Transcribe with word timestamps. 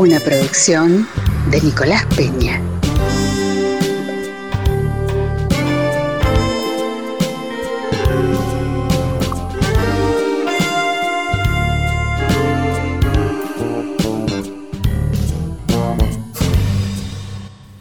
Una 0.00 0.18
producción 0.18 1.06
de 1.50 1.60
Nicolás 1.60 2.06
Peña. 2.16 2.58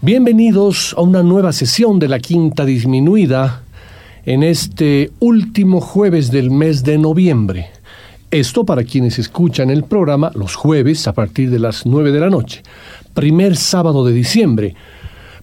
Bienvenidos 0.01 0.93
a 0.97 1.01
una 1.03 1.23
nueva 1.23 1.53
sesión 1.53 1.99
de 1.99 2.09
la 2.09 2.19
Quinta 2.19 2.65
Disminuida 2.65 3.63
en 4.25 4.43
este 4.43 5.11
último 5.21 5.79
jueves 5.79 6.31
del 6.31 6.51
mes 6.51 6.83
de 6.83 6.97
noviembre. 6.97 7.78
Esto 8.31 8.63
para 8.63 8.83
quienes 8.83 9.17
escuchan 9.17 9.71
el 9.71 9.83
programa 9.83 10.31
los 10.35 10.53
jueves 10.53 11.07
a 11.07 11.13
partir 11.13 11.49
de 11.49 11.57
las 11.57 11.87
9 11.87 12.11
de 12.11 12.19
la 12.19 12.29
noche. 12.29 12.61
Primer 13.15 13.55
sábado 13.55 14.05
de 14.05 14.13
diciembre. 14.13 14.75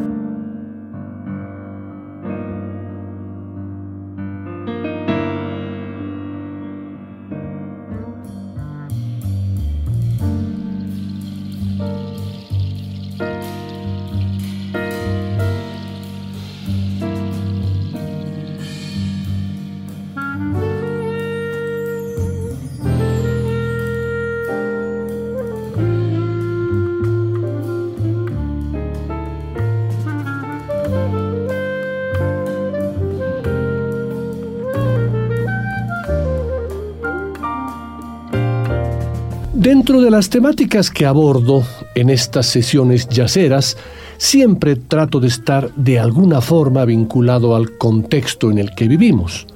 Dentro 39.61 40.01
de 40.01 40.11
las 40.11 40.31
temáticas 40.31 40.91
que 40.91 41.05
abordo 41.05 41.65
en 41.95 42.09
estas 42.09 42.47
sesiones 42.47 43.07
yaceras, 43.11 43.77
siempre 44.17 44.75
trato 44.75 45.21
de 45.21 45.29
estar 45.29 45.71
de 45.75 45.99
alguna 45.99 46.41
forma 46.41 46.87
vinculado 46.87 47.55
al 47.55 47.77
contexto 47.77 48.51
en 48.51 48.57
el 48.57 48.75
que 48.75 48.89
vivimos. 48.89 49.47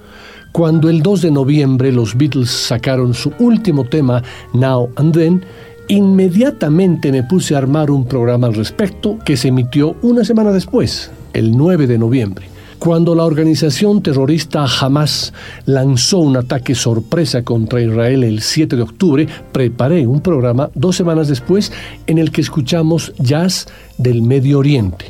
Cuando 0.53 0.91
el 0.91 1.00
2 1.00 1.22
de 1.22 1.31
noviembre 1.31 1.91
los 1.91 2.19
Beatles 2.19 2.50
sacaron 2.50 3.14
su 3.14 3.32
último 3.38 3.84
tema, 3.84 4.22
Now 4.53 4.91
and 4.97 5.14
Then, 5.14 5.43
inmediatamente 5.88 7.10
me 7.10 7.22
puse 7.22 7.54
a 7.54 7.59
armar 7.59 7.91
un 7.91 8.04
programa 8.04 8.48
al 8.48 8.54
respecto 8.54 9.19
que 9.25 9.38
se 9.38 9.48
emitió 9.48 9.97
una 10.03 10.22
semana 10.22 10.53
después, 10.53 11.10
el 11.32 11.56
9 11.56 11.87
de 11.87 11.97
noviembre. 11.97 12.53
Cuando 12.79 13.15
la 13.15 13.25
organización 13.25 14.03
terrorista 14.03 14.67
Hamas 14.67 15.33
lanzó 15.65 16.19
un 16.19 16.37
ataque 16.37 16.75
sorpresa 16.75 17.43
contra 17.43 17.81
Israel 17.81 18.25
el 18.25 18.43
7 18.43 18.77
de 18.77 18.83
octubre, 18.83 19.29
preparé 19.53 20.07
un 20.07 20.21
programa 20.21 20.71
dos 20.75 20.97
semanas 20.97 21.29
después 21.29 21.73
en 22.07 22.19
el 22.19 22.31
que 22.31 22.43
escuchamos 22.43 23.15
jazz 23.19 23.67
del 23.97 24.23
Medio 24.23 24.59
Oriente. 24.59 25.07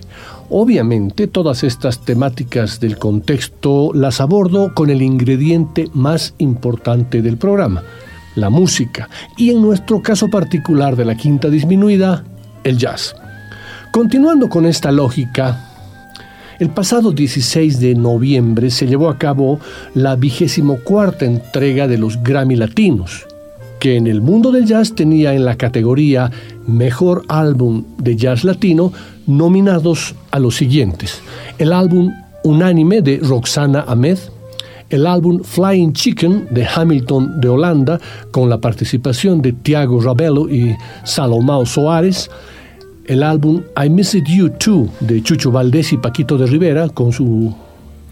Obviamente 0.51 1.27
todas 1.27 1.65
estas 1.65 2.05
temáticas 2.05 2.79
del 2.79 2.99
contexto 2.99 3.93
las 3.93 4.21
abordo 4.21 4.73
con 4.75 4.91
el 4.91 5.03
ingrediente 5.03 5.89
más 5.95 6.35
importante 6.39 7.23
del 7.23 7.39
programa, 7.39 7.83
la 8.37 8.51
música, 8.51 9.09
y 9.37 9.51
en 9.51 9.63
nuestro 9.63 10.03
caso 10.03 10.29
particular 10.29 10.97
de 10.97 11.07
la 11.07 11.17
quinta 11.17 11.49
disminuida, 11.49 12.25
el 12.63 12.79
jazz. 12.79 13.17
Continuando 13.91 14.49
con 14.49 14.67
esta 14.67 14.93
lógica, 14.93 15.74
el 16.59 16.71
pasado 16.71 17.13
16 17.13 17.81
de 17.81 17.95
noviembre 17.95 18.71
se 18.71 18.87
llevó 18.87 19.09
a 19.09 19.19
cabo 19.19 19.59
la 19.95 20.17
vigésimo 20.17 20.79
cuarta 20.85 21.25
entrega 21.25 21.89
de 21.89 21.99
los 21.99 22.23
Grammy 22.23 22.57
Latinos, 22.57 23.27
que 23.81 23.97
en 23.97 24.07
el 24.07 24.21
mundo 24.21 24.53
del 24.53 24.65
jazz 24.65 24.95
tenía 24.95 25.35
en 25.35 25.45
la 25.45 25.57
categoría 25.57 26.31
Mejor 26.67 27.25
Álbum 27.29 27.85
de 27.99 28.17
Jazz 28.17 28.45
Latino 28.45 28.93
nominados 29.27 30.15
a 30.31 30.39
los 30.39 30.57
siguientes. 30.57 31.21
El 31.59 31.73
álbum 31.73 32.13
Unánime 32.45 33.03
de 33.03 33.19
Roxana 33.23 33.85
Ahmed, 33.87 34.19
el 34.91 35.07
álbum 35.07 35.43
Flying 35.43 35.93
Chicken 35.93 36.49
de 36.51 36.67
Hamilton 36.67 37.41
de 37.41 37.49
Holanda, 37.49 38.01
con 38.31 38.49
la 38.49 38.59
participación 38.59 39.43
de 39.43 39.53
Tiago 39.53 40.01
Rabelo 40.01 40.49
y 40.49 40.77
Salomao 41.05 41.67
Soares, 41.67 42.31
el 43.07 43.23
álbum 43.23 43.63
I 43.83 43.89
Miss 43.89 44.15
It 44.15 44.27
You 44.27 44.51
Too 44.51 44.89
de 45.01 45.23
Chucho 45.23 45.51
Valdés 45.51 45.93
y 45.93 45.99
Paquito 45.99 46.39
de 46.39 46.47
Rivera 46.47 46.89
con 46.89 47.13
su 47.13 47.55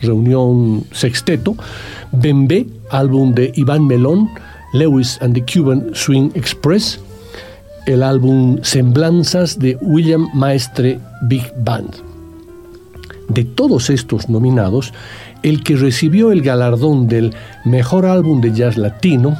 reunión 0.00 0.84
sexteto, 0.92 1.54
Bembe, 2.10 2.66
álbum 2.90 3.34
de 3.34 3.52
Iván 3.54 3.86
Melón, 3.86 4.28
Lewis 4.72 5.18
and 5.20 5.34
the 5.34 5.44
Cuban 5.44 5.90
Swing 5.94 6.30
Express, 6.34 7.00
el 7.86 8.02
álbum 8.02 8.58
Semblanzas 8.62 9.58
de 9.58 9.76
William 9.80 10.28
Maestre 10.34 10.98
Big 11.22 11.52
Band. 11.58 11.94
De 13.28 13.44
todos 13.44 13.90
estos 13.90 14.28
nominados, 14.28 14.92
el 15.42 15.62
que 15.62 15.76
recibió 15.76 16.32
el 16.32 16.42
galardón 16.42 17.06
del 17.08 17.34
mejor 17.64 18.06
álbum 18.06 18.40
de 18.40 18.52
jazz 18.52 18.76
latino 18.76 19.36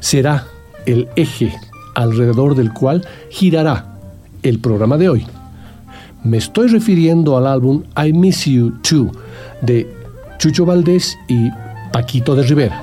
será 0.00 0.46
el 0.86 1.08
eje 1.16 1.54
alrededor 1.94 2.54
del 2.54 2.72
cual 2.72 3.06
girará 3.30 3.97
el 4.42 4.58
programa 4.58 4.96
de 4.96 5.08
hoy. 5.08 5.26
Me 6.24 6.36
estoy 6.36 6.68
refiriendo 6.68 7.36
al 7.36 7.46
álbum 7.46 7.82
I 7.96 8.12
Miss 8.12 8.44
You 8.44 8.72
Too 8.82 9.12
de 9.62 9.88
Chucho 10.38 10.66
Valdés 10.66 11.16
y 11.28 11.48
Paquito 11.92 12.34
de 12.34 12.42
Rivera. 12.42 12.82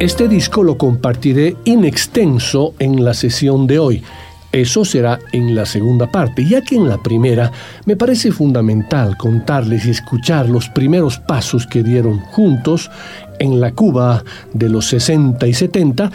Este 0.00 0.28
disco 0.28 0.62
lo 0.62 0.78
compartiré 0.78 1.56
in 1.64 1.84
extenso 1.84 2.72
en 2.78 3.04
la 3.04 3.12
sesión 3.12 3.66
de 3.66 3.78
hoy. 3.78 4.02
Eso 4.52 4.84
será 4.84 5.20
en 5.32 5.54
la 5.54 5.64
segunda 5.64 6.10
parte, 6.10 6.44
ya 6.44 6.62
que 6.62 6.74
en 6.74 6.88
la 6.88 6.98
primera 6.98 7.52
me 7.84 7.96
parece 7.96 8.32
fundamental 8.32 9.16
contarles 9.16 9.86
y 9.86 9.90
escuchar 9.90 10.48
los 10.48 10.68
primeros 10.68 11.18
pasos 11.18 11.66
que 11.68 11.84
dieron 11.84 12.18
juntos 12.18 12.90
en 13.38 13.60
la 13.60 13.70
Cuba 13.72 14.24
de 14.52 14.68
los 14.68 14.86
60 14.86 15.46
y 15.46 15.54
70, 15.54 16.10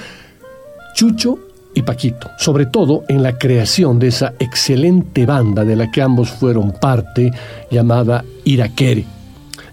Chucho 0.95 1.39
y 1.73 1.81
Paquito, 1.83 2.29
sobre 2.37 2.65
todo 2.65 3.03
en 3.07 3.23
la 3.23 3.37
creación 3.37 3.99
de 3.99 4.07
esa 4.07 4.33
excelente 4.39 5.25
banda 5.25 5.63
de 5.63 5.77
la 5.77 5.89
que 5.89 6.01
ambos 6.01 6.29
fueron 6.29 6.71
parte, 6.71 7.31
llamada 7.71 8.25
Iraquere. 8.43 9.05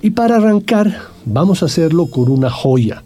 Y 0.02 0.10
para 0.10 0.36
arrancar, 0.36 0.98
vamos 1.24 1.62
a 1.62 1.66
hacerlo 1.66 2.06
con 2.06 2.28
una 2.28 2.50
joya, 2.50 3.02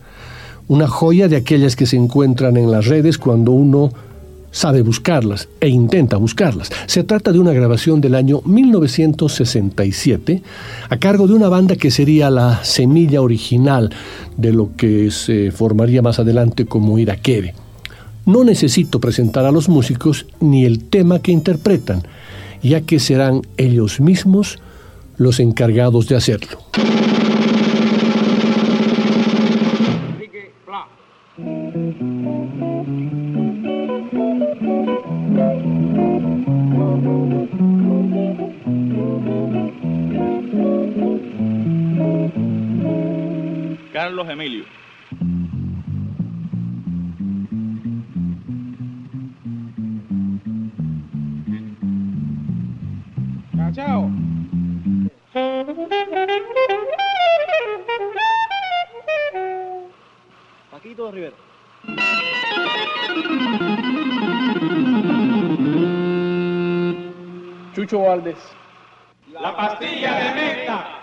una 0.69 0.87
joya 0.87 1.29
de 1.29 1.37
aquellas 1.37 1.77
que 1.77 1.87
se 1.87 1.97
encuentran 1.97 2.57
en 2.57 2.71
las 2.71 2.87
redes 2.87 3.19
cuando 3.19 3.53
uno 3.53 3.91
sabe 4.57 4.81
buscarlas 4.81 5.49
e 5.61 5.69
intenta 5.69 6.17
buscarlas. 6.17 6.71
Se 6.87 7.05
trata 7.05 7.31
de 7.31 7.39
una 7.39 7.53
grabación 7.53 8.01
del 8.01 8.15
año 8.15 8.41
1967 8.47 10.43
a 10.89 10.97
cargo 10.97 11.27
de 11.27 11.35
una 11.35 11.51
banda 11.51 11.77
que 11.77 11.91
sería 11.91 12.31
la 12.31 12.65
semilla 12.65 13.21
original 13.21 13.91
de 14.39 14.55
lo 14.55 14.71
que 14.75 15.11
se 15.11 15.51
formaría 15.51 16.01
más 16.01 16.19
adelante 16.21 16.65
como 16.65 16.99
Irakere. 16.99 17.55
No 18.25 18.45
necesito 18.45 18.99
presentar 18.99 19.45
a 19.45 19.53
los 19.53 19.69
músicos 19.69 20.25
ni 20.41 20.65
el 20.65 20.85
tema 20.85 21.19
que 21.19 21.33
interpretan, 21.33 22.05
ya 22.63 22.81
que 22.81 22.99
serán 22.99 23.43
ellos 23.59 24.01
mismos 24.01 24.59
los 25.19 25.39
encargados 25.39 26.09
de 26.09 26.17
hacerlo. 26.17 26.61
Carlos 44.17 44.33
Emilio. 44.33 44.65
Chao. 53.75 54.11
Paquito 60.71 61.11
Rivera. 61.11 61.37
Chucho 67.75 68.01
Valdés. 68.01 68.39
La 69.39 69.55
pastilla 69.55 70.15
de 70.15 70.35
meta. 70.35 70.96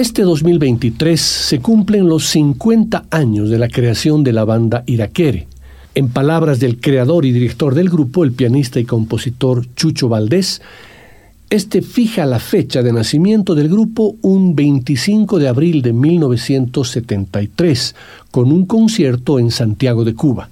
Este 0.00 0.22
2023 0.22 1.20
se 1.20 1.60
cumplen 1.60 2.08
los 2.08 2.24
50 2.30 3.04
años 3.10 3.50
de 3.50 3.58
la 3.58 3.68
creación 3.68 4.24
de 4.24 4.32
la 4.32 4.46
banda 4.46 4.82
Iraquere. 4.86 5.46
En 5.94 6.08
palabras 6.08 6.58
del 6.58 6.80
creador 6.80 7.26
y 7.26 7.32
director 7.32 7.74
del 7.74 7.90
grupo, 7.90 8.24
el 8.24 8.32
pianista 8.32 8.80
y 8.80 8.86
compositor 8.86 9.66
Chucho 9.74 10.08
Valdés, 10.08 10.62
este 11.50 11.82
fija 11.82 12.24
la 12.24 12.38
fecha 12.38 12.82
de 12.82 12.94
nacimiento 12.94 13.54
del 13.54 13.68
grupo 13.68 14.16
un 14.22 14.56
25 14.56 15.38
de 15.38 15.48
abril 15.48 15.82
de 15.82 15.92
1973, 15.92 17.94
con 18.30 18.52
un 18.52 18.64
concierto 18.64 19.38
en 19.38 19.50
Santiago 19.50 20.06
de 20.06 20.14
Cuba. 20.14 20.48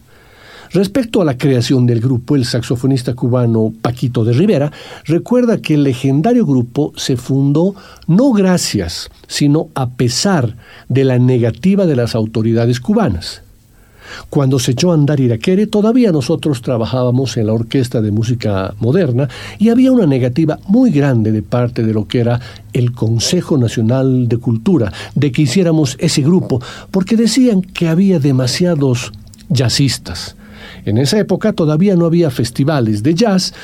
Respecto 0.70 1.22
a 1.22 1.24
la 1.24 1.38
creación 1.38 1.86
del 1.86 2.00
grupo, 2.00 2.36
el 2.36 2.44
saxofonista 2.44 3.14
cubano 3.14 3.72
Paquito 3.80 4.24
de 4.24 4.34
Rivera 4.34 4.70
recuerda 5.04 5.58
que 5.58 5.74
el 5.74 5.84
legendario 5.84 6.44
grupo 6.44 6.92
se 6.96 7.16
fundó 7.16 7.74
no 8.06 8.32
gracias, 8.32 9.10
sino 9.26 9.68
a 9.74 9.88
pesar 9.90 10.56
de 10.88 11.04
la 11.04 11.18
negativa 11.18 11.86
de 11.86 11.96
las 11.96 12.14
autoridades 12.14 12.80
cubanas. 12.80 13.42
Cuando 14.30 14.58
se 14.58 14.72
echó 14.72 14.90
a 14.90 14.94
andar 14.94 15.20
Iraquere, 15.20 15.66
todavía 15.66 16.12
nosotros 16.12 16.62
trabajábamos 16.62 17.36
en 17.36 17.46
la 17.46 17.52
Orquesta 17.52 18.00
de 18.00 18.10
Música 18.10 18.74
Moderna 18.78 19.28
y 19.58 19.68
había 19.68 19.92
una 19.92 20.06
negativa 20.06 20.58
muy 20.66 20.90
grande 20.90 21.32
de 21.32 21.42
parte 21.42 21.82
de 21.82 21.92
lo 21.92 22.06
que 22.08 22.20
era 22.20 22.40
el 22.72 22.92
Consejo 22.92 23.58
Nacional 23.58 24.28
de 24.28 24.38
Cultura 24.38 24.92
de 25.14 25.32
que 25.32 25.42
hiciéramos 25.42 25.96
ese 26.00 26.22
grupo, 26.22 26.60
porque 26.90 27.16
decían 27.16 27.62
que 27.62 27.88
había 27.88 28.18
demasiados 28.18 29.12
jazzistas. 29.50 30.37
En 30.84 30.98
esa 30.98 31.18
época 31.18 31.52
todavía 31.52 31.96
no 31.96 32.06
había 32.06 32.30
festivales 32.30 33.02
de 33.02 33.14
jazz, 33.14 33.54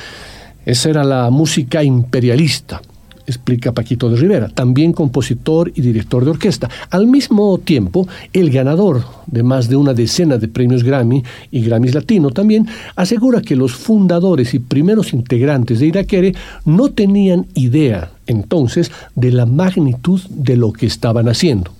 esa 0.64 0.90
era 0.90 1.04
la 1.04 1.30
música 1.30 1.84
imperialista, 1.84 2.80
explica 3.26 3.72
Paquito 3.72 4.08
de 4.10 4.16
Rivera, 4.16 4.48
también 4.48 4.92
compositor 4.92 5.70
y 5.74 5.80
director 5.80 6.24
de 6.24 6.30
orquesta. 6.30 6.68
Al 6.90 7.06
mismo 7.06 7.58
tiempo, 7.58 8.06
el 8.32 8.50
ganador 8.50 9.04
de 9.26 9.42
más 9.42 9.68
de 9.68 9.76
una 9.76 9.94
decena 9.94 10.38
de 10.38 10.48
premios 10.48 10.82
Grammy 10.82 11.22
y 11.50 11.62
Grammys 11.62 11.94
Latino 11.94 12.30
también 12.30 12.66
asegura 12.96 13.42
que 13.42 13.56
los 13.56 13.74
fundadores 13.74 14.54
y 14.54 14.58
primeros 14.58 15.12
integrantes 15.12 15.80
de 15.80 15.86
Iraquere 15.86 16.34
no 16.64 16.90
tenían 16.90 17.46
idea 17.54 18.10
entonces 18.26 18.90
de 19.14 19.32
la 19.32 19.46
magnitud 19.46 20.20
de 20.30 20.56
lo 20.56 20.72
que 20.72 20.86
estaban 20.86 21.28
haciendo. 21.28 21.72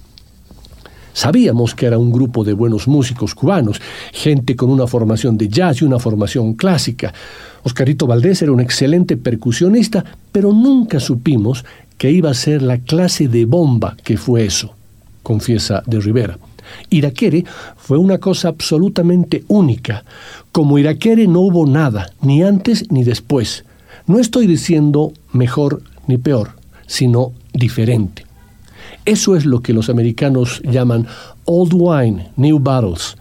Sabíamos 1.14 1.76
que 1.76 1.86
era 1.86 1.96
un 1.96 2.10
grupo 2.10 2.42
de 2.42 2.54
buenos 2.54 2.88
músicos 2.88 3.36
cubanos, 3.36 3.80
gente 4.12 4.56
con 4.56 4.68
una 4.68 4.88
formación 4.88 5.38
de 5.38 5.48
jazz 5.48 5.80
y 5.80 5.84
una 5.84 6.00
formación 6.00 6.54
clásica. 6.54 7.14
Oscarito 7.62 8.08
Valdés 8.08 8.42
era 8.42 8.50
un 8.50 8.60
excelente 8.60 9.16
percusionista, 9.16 10.04
pero 10.32 10.52
nunca 10.52 10.98
supimos 10.98 11.64
que 11.98 12.10
iba 12.10 12.30
a 12.30 12.34
ser 12.34 12.62
la 12.62 12.78
clase 12.78 13.28
de 13.28 13.44
bomba 13.44 13.96
que 14.02 14.16
fue 14.16 14.44
eso, 14.44 14.74
confiesa 15.22 15.84
de 15.86 16.00
Rivera. 16.00 16.36
Iraquere 16.90 17.44
fue 17.76 17.96
una 17.96 18.18
cosa 18.18 18.48
absolutamente 18.48 19.44
única. 19.46 20.04
Como 20.50 20.78
Iraquere 20.78 21.28
no 21.28 21.40
hubo 21.40 21.64
nada, 21.64 22.10
ni 22.22 22.42
antes 22.42 22.90
ni 22.90 23.04
después. 23.04 23.64
No 24.08 24.18
estoy 24.18 24.48
diciendo 24.48 25.12
mejor 25.32 25.80
ni 26.08 26.18
peor, 26.18 26.56
sino 26.88 27.30
diferente. 27.52 28.26
Eso 29.04 29.36
es 29.36 29.44
lo 29.44 29.60
que 29.60 29.72
los 29.72 29.88
americanos 29.88 30.62
llaman 30.64 31.06
old 31.44 31.72
wine, 31.74 32.30
new 32.36 32.58
bottles, 32.58 33.16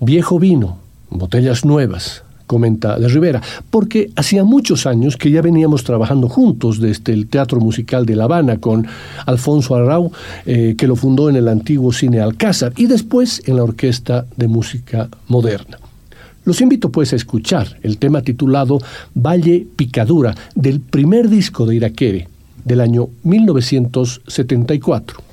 viejo 0.00 0.38
vino, 0.38 0.78
botellas 1.10 1.64
nuevas, 1.64 2.24
comenta 2.46 2.98
de 2.98 3.08
Rivera, 3.08 3.40
porque 3.70 4.10
hacía 4.16 4.44
muchos 4.44 4.86
años 4.86 5.16
que 5.16 5.30
ya 5.30 5.40
veníamos 5.40 5.84
trabajando 5.84 6.28
juntos 6.28 6.80
desde 6.80 7.12
el 7.12 7.28
Teatro 7.28 7.60
Musical 7.60 8.04
de 8.04 8.16
La 8.16 8.24
Habana 8.24 8.58
con 8.58 8.86
Alfonso 9.24 9.74
Arrau, 9.74 10.12
eh, 10.44 10.74
que 10.76 10.86
lo 10.86 10.96
fundó 10.96 11.30
en 11.30 11.36
el 11.36 11.48
antiguo 11.48 11.92
Cine 11.92 12.20
Alcázar, 12.20 12.72
y 12.76 12.86
después 12.86 13.42
en 13.46 13.56
la 13.56 13.64
Orquesta 13.64 14.26
de 14.36 14.48
Música 14.48 15.08
Moderna. 15.28 15.78
Los 16.44 16.60
invito 16.60 16.90
pues 16.90 17.12
a 17.12 17.16
escuchar 17.16 17.78
el 17.82 17.98
tema 17.98 18.20
titulado 18.20 18.80
Valle 19.14 19.66
Picadura 19.76 20.34
del 20.54 20.80
primer 20.80 21.28
disco 21.28 21.64
de 21.66 21.76
Iraquere 21.76 22.28
del 22.64 22.80
año 22.80 23.10
1974. 23.22 25.32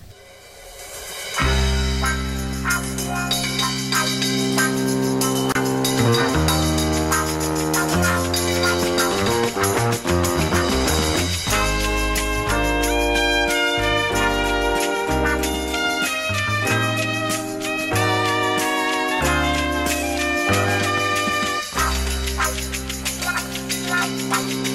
Bye. 24.29 24.68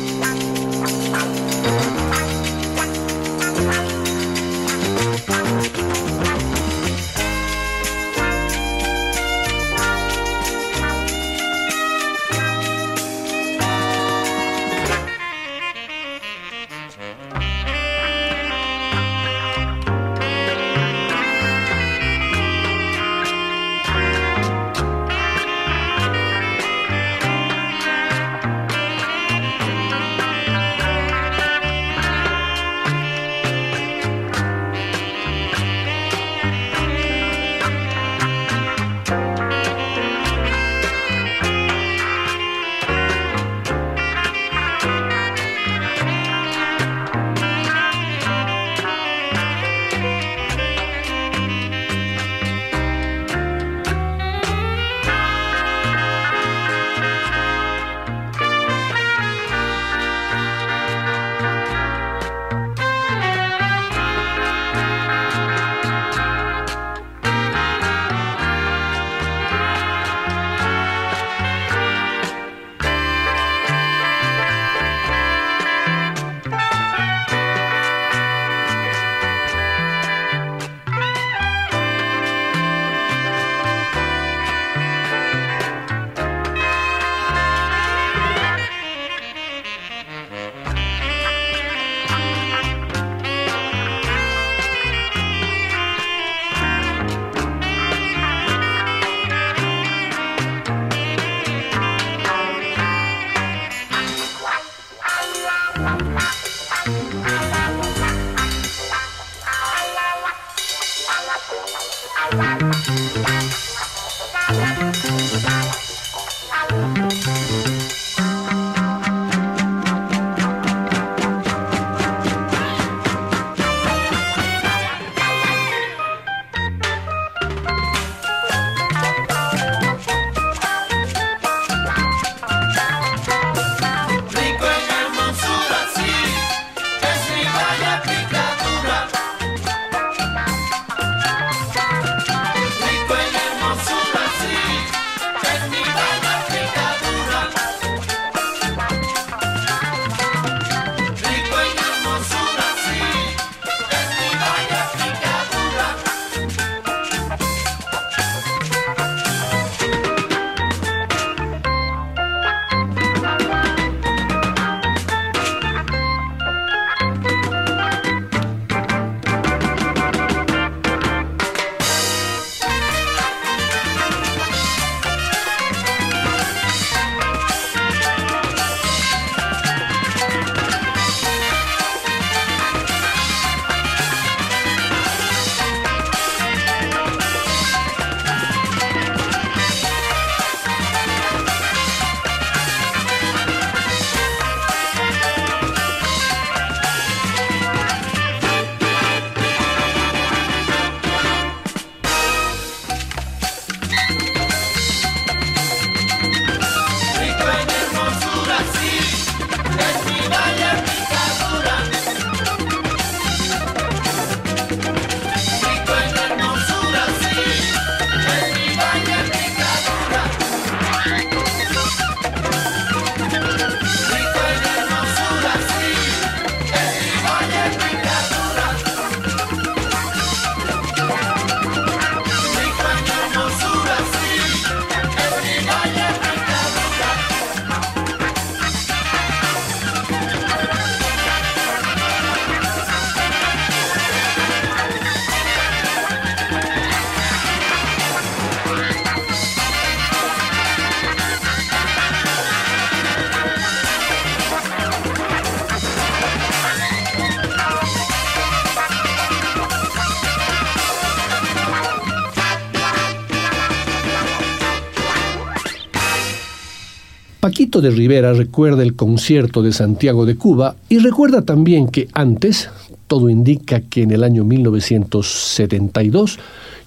Paquito 267.44 267.82
de 267.82 267.90
Rivera 267.90 268.32
recuerda 268.32 268.82
el 268.82 268.96
concierto 268.96 269.60
de 269.60 269.74
Santiago 269.74 270.24
de 270.24 270.34
Cuba 270.36 270.76
y 270.88 270.96
recuerda 270.96 271.42
también 271.42 271.88
que 271.88 272.08
antes, 272.14 272.70
todo 273.06 273.28
indica 273.28 273.82
que 273.82 274.00
en 274.00 274.12
el 274.12 274.24
año 274.24 274.44
1972, 274.44 276.38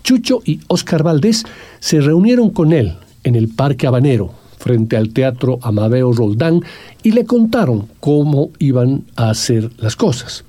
Chucho 0.03 0.41
y 0.43 0.59
Oscar 0.65 1.03
Valdés 1.03 1.43
se 1.79 2.01
reunieron 2.01 2.49
con 2.49 2.73
él 2.73 2.95
en 3.23 3.35
el 3.35 3.49
Parque 3.49 3.85
Habanero, 3.85 4.33
frente 4.57 4.97
al 4.97 5.09
Teatro 5.09 5.59
Amadeo 5.61 6.11
Roldán, 6.11 6.63
y 7.03 7.11
le 7.11 7.25
contaron 7.25 7.89
cómo 7.99 8.49
iban 8.57 9.03
a 9.15 9.29
hacer 9.29 9.69
las 9.77 9.95
cosas. 9.95 10.43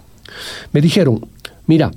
Me 0.72 0.80
dijeron, 0.80 1.20
mira, 1.66 1.90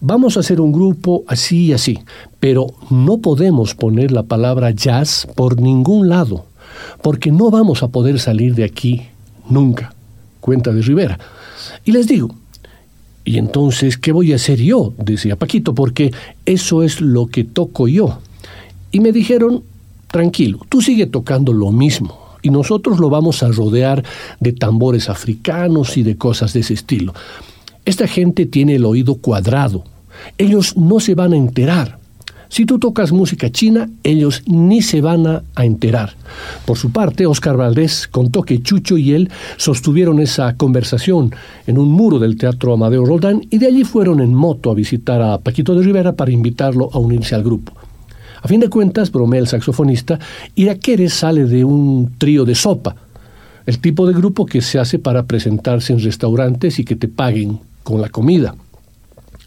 vamos 0.00 0.38
a 0.38 0.40
hacer 0.40 0.62
un 0.62 0.72
grupo 0.72 1.22
así 1.26 1.66
y 1.66 1.74
así, 1.74 1.98
pero 2.40 2.68
no 2.88 3.18
podemos 3.18 3.74
poner 3.74 4.10
la 4.10 4.22
palabra 4.22 4.70
jazz 4.70 5.28
por 5.36 5.60
ningún 5.60 6.08
lado 6.08 6.46
porque 7.02 7.30
no 7.30 7.50
vamos 7.50 7.82
a 7.82 7.88
poder 7.88 8.18
salir 8.18 8.54
de 8.54 8.64
aquí 8.64 9.02
nunca, 9.48 9.94
cuenta 10.40 10.72
de 10.72 10.82
Rivera. 10.82 11.18
Y 11.84 11.92
les 11.92 12.06
digo, 12.06 12.34
¿y 13.24 13.38
entonces 13.38 13.98
qué 13.98 14.12
voy 14.12 14.32
a 14.32 14.36
hacer 14.36 14.60
yo? 14.60 14.94
decía 14.98 15.36
Paquito, 15.36 15.74
porque 15.74 16.12
eso 16.46 16.82
es 16.82 17.00
lo 17.00 17.26
que 17.26 17.44
toco 17.44 17.88
yo. 17.88 18.18
Y 18.90 19.00
me 19.00 19.12
dijeron, 19.12 19.64
tranquilo, 20.06 20.60
tú 20.68 20.80
sigue 20.80 21.06
tocando 21.06 21.52
lo 21.52 21.72
mismo 21.72 22.28
y 22.42 22.50
nosotros 22.50 22.98
lo 22.98 23.10
vamos 23.10 23.42
a 23.42 23.48
rodear 23.48 24.04
de 24.40 24.52
tambores 24.52 25.08
africanos 25.08 25.96
y 25.96 26.02
de 26.02 26.16
cosas 26.16 26.52
de 26.52 26.60
ese 26.60 26.74
estilo. 26.74 27.14
Esta 27.84 28.06
gente 28.06 28.46
tiene 28.46 28.76
el 28.76 28.84
oído 28.84 29.16
cuadrado. 29.16 29.84
Ellos 30.36 30.76
no 30.76 31.00
se 31.00 31.14
van 31.14 31.32
a 31.32 31.36
enterar. 31.36 31.97
Si 32.48 32.64
tú 32.64 32.78
tocas 32.78 33.12
música 33.12 33.50
china, 33.50 33.90
ellos 34.02 34.42
ni 34.46 34.80
se 34.80 35.00
van 35.00 35.26
a, 35.26 35.42
enterar. 35.56 36.14
Por 36.64 36.78
su 36.78 36.90
parte, 36.90 37.26
Oscar 37.26 37.56
Valdés 37.56 38.08
contó 38.08 38.42
que 38.42 38.62
Chucho 38.62 38.96
y 38.96 39.12
él 39.12 39.30
sostuvieron 39.56 40.18
esa 40.18 40.56
conversación 40.56 41.34
en 41.66 41.78
un 41.78 41.88
muro 41.88 42.18
del 42.18 42.38
Teatro 42.38 42.72
Amadeo 42.72 43.04
Roldán 43.04 43.42
y 43.50 43.58
de 43.58 43.66
allí 43.66 43.84
fueron 43.84 44.20
en 44.20 44.32
moto 44.32 44.70
a 44.70 44.74
visitar 44.74 45.20
a 45.20 45.38
Paquito 45.38 45.74
de 45.74 45.84
Rivera 45.84 46.12
para 46.12 46.30
invitarlo 46.30 46.88
a 46.92 46.98
unirse 46.98 47.34
al 47.34 47.42
grupo. 47.42 47.72
A 48.40 48.48
fin 48.48 48.60
de 48.60 48.70
cuentas, 48.70 49.10
bromea 49.10 49.40
el 49.40 49.48
saxofonista, 49.48 50.18
Iraquere 50.54 51.08
sale 51.08 51.44
de 51.44 51.64
un 51.64 52.12
trío 52.18 52.44
de 52.44 52.54
sopa, 52.54 52.96
el 53.66 53.78
tipo 53.80 54.06
de 54.06 54.14
grupo 54.14 54.46
que 54.46 54.62
se 54.62 54.78
hace 54.78 54.98
para 54.98 55.24
presentarse 55.24 55.92
en 55.92 56.00
restaurantes 56.00 56.78
y 56.78 56.84
que 56.84 56.96
te 56.96 57.08
paguen 57.08 57.58
con 57.82 58.00
la 58.00 58.08
comida. 58.08 58.54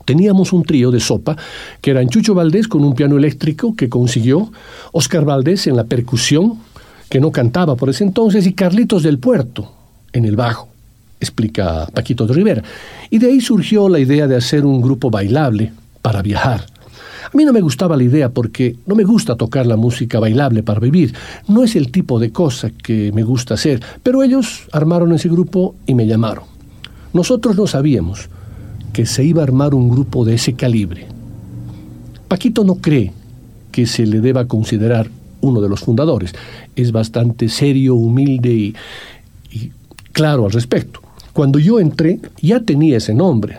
Teníamos 0.05 0.53
un 0.53 0.63
trío 0.63 0.91
de 0.91 0.99
sopa, 0.99 1.35
que 1.81 1.91
eran 1.91 2.09
Chucho 2.09 2.33
Valdés 2.33 2.67
con 2.67 2.83
un 2.83 2.95
piano 2.95 3.17
eléctrico 3.17 3.75
que 3.75 3.89
consiguió, 3.89 4.51
Oscar 4.91 5.25
Valdés 5.25 5.67
en 5.67 5.75
la 5.75 5.83
percusión, 5.83 6.59
que 7.09 7.19
no 7.19 7.31
cantaba 7.31 7.75
por 7.75 7.89
ese 7.89 8.03
entonces, 8.03 8.45
y 8.47 8.53
Carlitos 8.53 9.03
del 9.03 9.19
Puerto 9.19 9.71
en 10.13 10.25
el 10.25 10.35
bajo, 10.35 10.69
explica 11.19 11.87
Paquito 11.93 12.25
de 12.25 12.33
Rivera. 12.33 12.63
Y 13.09 13.19
de 13.19 13.27
ahí 13.27 13.41
surgió 13.41 13.89
la 13.89 13.99
idea 13.99 14.27
de 14.27 14.35
hacer 14.35 14.65
un 14.65 14.81
grupo 14.81 15.09
bailable 15.09 15.73
para 16.01 16.21
viajar. 16.21 16.65
A 17.31 17.37
mí 17.37 17.45
no 17.45 17.53
me 17.53 17.61
gustaba 17.61 17.95
la 17.95 18.03
idea 18.03 18.29
porque 18.29 18.75
no 18.85 18.95
me 18.95 19.03
gusta 19.03 19.35
tocar 19.35 19.65
la 19.65 19.77
música 19.77 20.19
bailable 20.19 20.63
para 20.63 20.79
vivir. 20.79 21.13
No 21.47 21.63
es 21.63 21.75
el 21.75 21.91
tipo 21.91 22.19
de 22.19 22.31
cosa 22.31 22.71
que 22.71 23.11
me 23.13 23.23
gusta 23.23 23.53
hacer, 23.53 23.81
pero 24.03 24.23
ellos 24.23 24.63
armaron 24.71 25.13
ese 25.13 25.29
grupo 25.29 25.75
y 25.85 25.95
me 25.95 26.07
llamaron. 26.07 26.43
Nosotros 27.13 27.55
no 27.55 27.67
sabíamos 27.67 28.29
que 28.93 29.05
se 29.05 29.23
iba 29.23 29.41
a 29.41 29.43
armar 29.43 29.73
un 29.73 29.89
grupo 29.89 30.25
de 30.25 30.35
ese 30.35 30.53
calibre. 30.53 31.07
Paquito 32.27 32.63
no 32.63 32.75
cree 32.75 33.11
que 33.71 33.85
se 33.85 34.05
le 34.05 34.21
deba 34.21 34.47
considerar 34.47 35.09
uno 35.41 35.61
de 35.61 35.69
los 35.69 35.81
fundadores. 35.81 36.33
Es 36.75 36.91
bastante 36.91 37.49
serio, 37.49 37.95
humilde 37.95 38.53
y, 38.53 38.75
claro 40.11 40.45
al 40.45 40.51
respecto. 40.51 41.01
Cuando 41.33 41.59
yo 41.59 41.79
entré 41.79 42.19
ya 42.41 42.59
tenía 42.59 42.97
ese 42.97 43.13
nombre, 43.13 43.57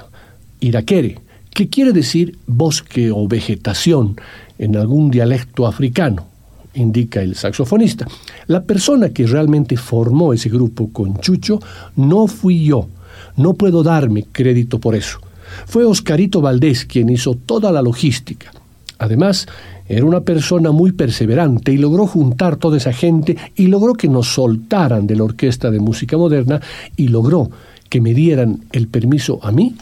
Iraquere, 0.61 1.18
que 1.51 1.68
quiere 1.68 1.92
decir 1.92 2.38
bosque 2.47 3.11
o 3.11 3.27
vegetación 3.27 4.16
en 4.59 4.77
algún 4.77 5.11
dialecto 5.11 5.66
africano, 5.66 6.27
indica 6.75 7.21
el 7.21 7.35
saxofonista. 7.35 8.07
La 8.47 8.62
persona 8.62 9.11
que 9.11 9.27
realmente 9.27 9.77
formó 9.77 10.33
ese 10.33 10.49
grupo 10.49 10.90
con 10.92 11.18
Chucho 11.18 11.61
no 11.97 12.27
fui 12.27 12.64
yo, 12.64 12.88
no 13.37 13.55
puedo 13.55 13.83
darme 13.83 14.25
crédito 14.31 14.79
por 14.79 14.95
eso. 14.95 15.19
Fue 15.67 15.85
Oscarito 15.85 16.41
Valdés 16.41 16.85
quien 16.85 17.11
hizo 17.11 17.35
toda 17.35 17.73
la 17.73 17.83
logística. 17.83 18.53
Además, 18.99 19.47
era 19.89 20.07
una 20.07 20.21
persona 20.21 20.71
muy 20.71 20.93
perseverante 20.93 21.73
y 21.73 21.77
logró 21.77 22.07
juntar 22.07 22.57
toda 22.57 22.77
esa 22.77 22.93
gente 22.93 23.37
y 23.57 23.67
logró 23.67 23.95
que 23.95 24.09
nos 24.09 24.33
soltaran 24.33 25.07
de 25.07 25.17
la 25.17 25.25
Orquesta 25.25 25.71
de 25.71 25.81
Música 25.81 26.17
Moderna 26.17 26.61
y 26.97 27.09
logró 27.09 27.51
que 27.89 28.01
me 28.01 28.15
dieran 28.15 28.65
el 28.73 28.89
permiso 28.89 29.39
a 29.43 29.53
mí 29.53 29.75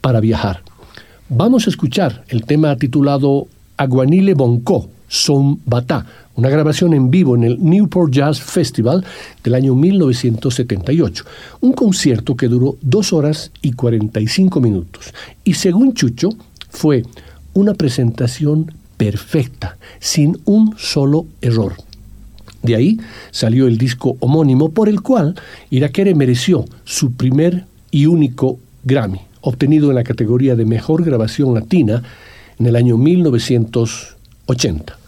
para 0.00 0.20
viajar. 0.20 0.62
Vamos 1.30 1.66
a 1.66 1.70
escuchar 1.70 2.24
el 2.28 2.44
tema 2.44 2.76
titulado 2.76 3.46
Aguanile 3.78 4.34
Bonco, 4.34 4.90
Son 5.08 5.60
Batá, 5.64 6.04
una 6.36 6.48
grabación 6.48 6.94
en 6.94 7.10
vivo 7.10 7.36
en 7.36 7.44
el 7.44 7.62
Newport 7.62 8.12
Jazz 8.12 8.40
Festival 8.40 9.04
del 9.42 9.54
año 9.54 9.74
1978, 9.74 11.24
un 11.60 11.72
concierto 11.72 12.36
que 12.36 12.48
duró 12.48 12.76
dos 12.80 13.12
horas 13.12 13.50
y 13.62 13.72
45 13.72 14.60
minutos. 14.60 15.12
Y 15.44 15.54
según 15.54 15.94
Chucho, 15.94 16.30
fue 16.70 17.04
una 17.52 17.74
presentación 17.74 18.72
perfecta, 18.96 19.76
sin 20.00 20.38
un 20.44 20.74
solo 20.76 21.26
error. 21.40 21.74
De 22.62 22.74
ahí 22.74 22.98
salió 23.30 23.66
el 23.66 23.78
disco 23.78 24.16
homónimo 24.20 24.70
por 24.70 24.88
el 24.88 25.02
cual 25.02 25.34
Iraquere 25.70 26.14
mereció 26.14 26.64
su 26.84 27.12
primer 27.12 27.64
y 27.90 28.06
único 28.06 28.58
Grammy, 28.82 29.20
obtenido 29.42 29.90
en 29.90 29.96
la 29.96 30.04
categoría 30.04 30.56
de 30.56 30.64
Mejor 30.64 31.04
Grabación 31.04 31.54
Latina 31.54 32.02
en 32.58 32.66
el 32.66 32.76
año 32.76 32.96
1980. 32.96 35.03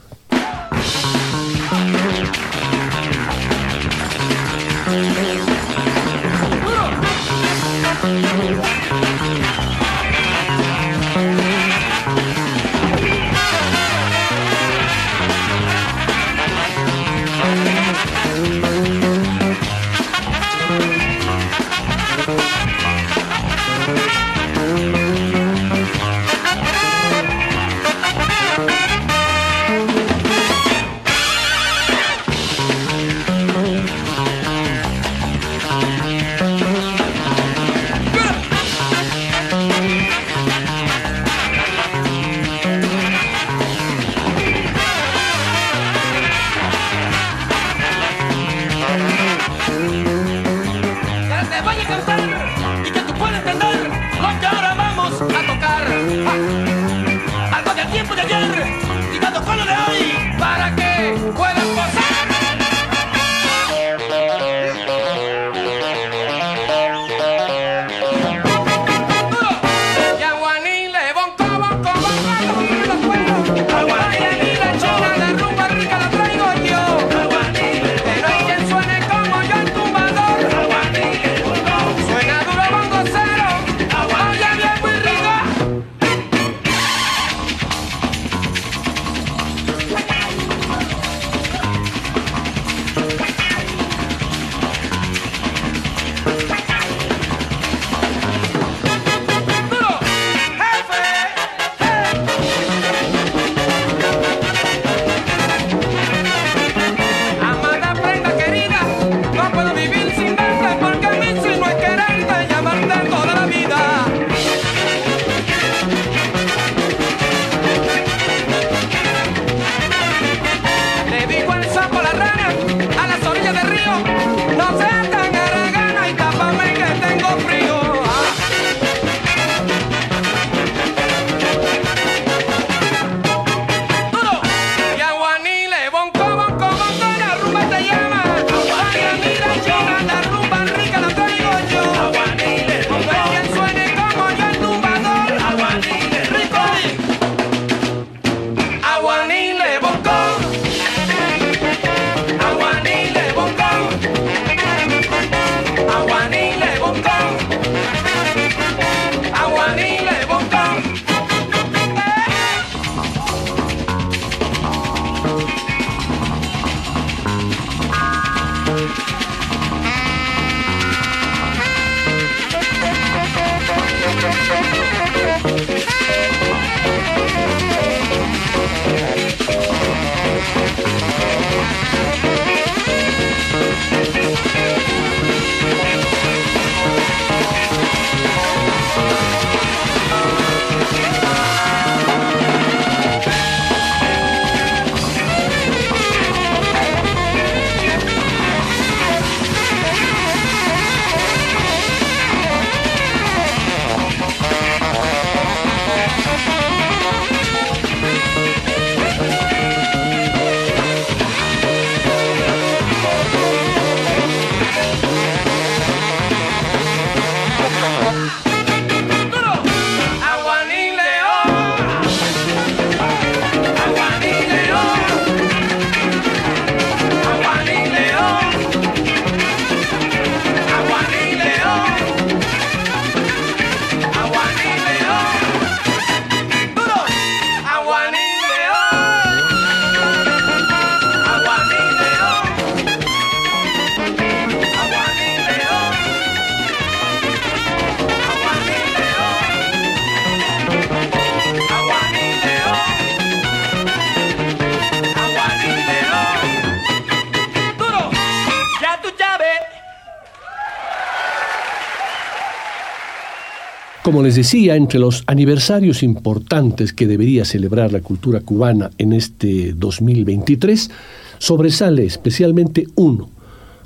Les 264.26 264.34
decía, 264.34 264.74
entre 264.74 264.98
los 264.98 265.22
aniversarios 265.28 266.02
importantes 266.02 266.92
que 266.92 267.06
debería 267.06 267.44
celebrar 267.44 267.92
la 267.92 268.00
cultura 268.00 268.40
cubana 268.40 268.90
en 268.98 269.12
este 269.12 269.72
2023, 269.72 270.90
sobresale 271.38 272.04
especialmente 272.04 272.88
uno, 272.96 273.30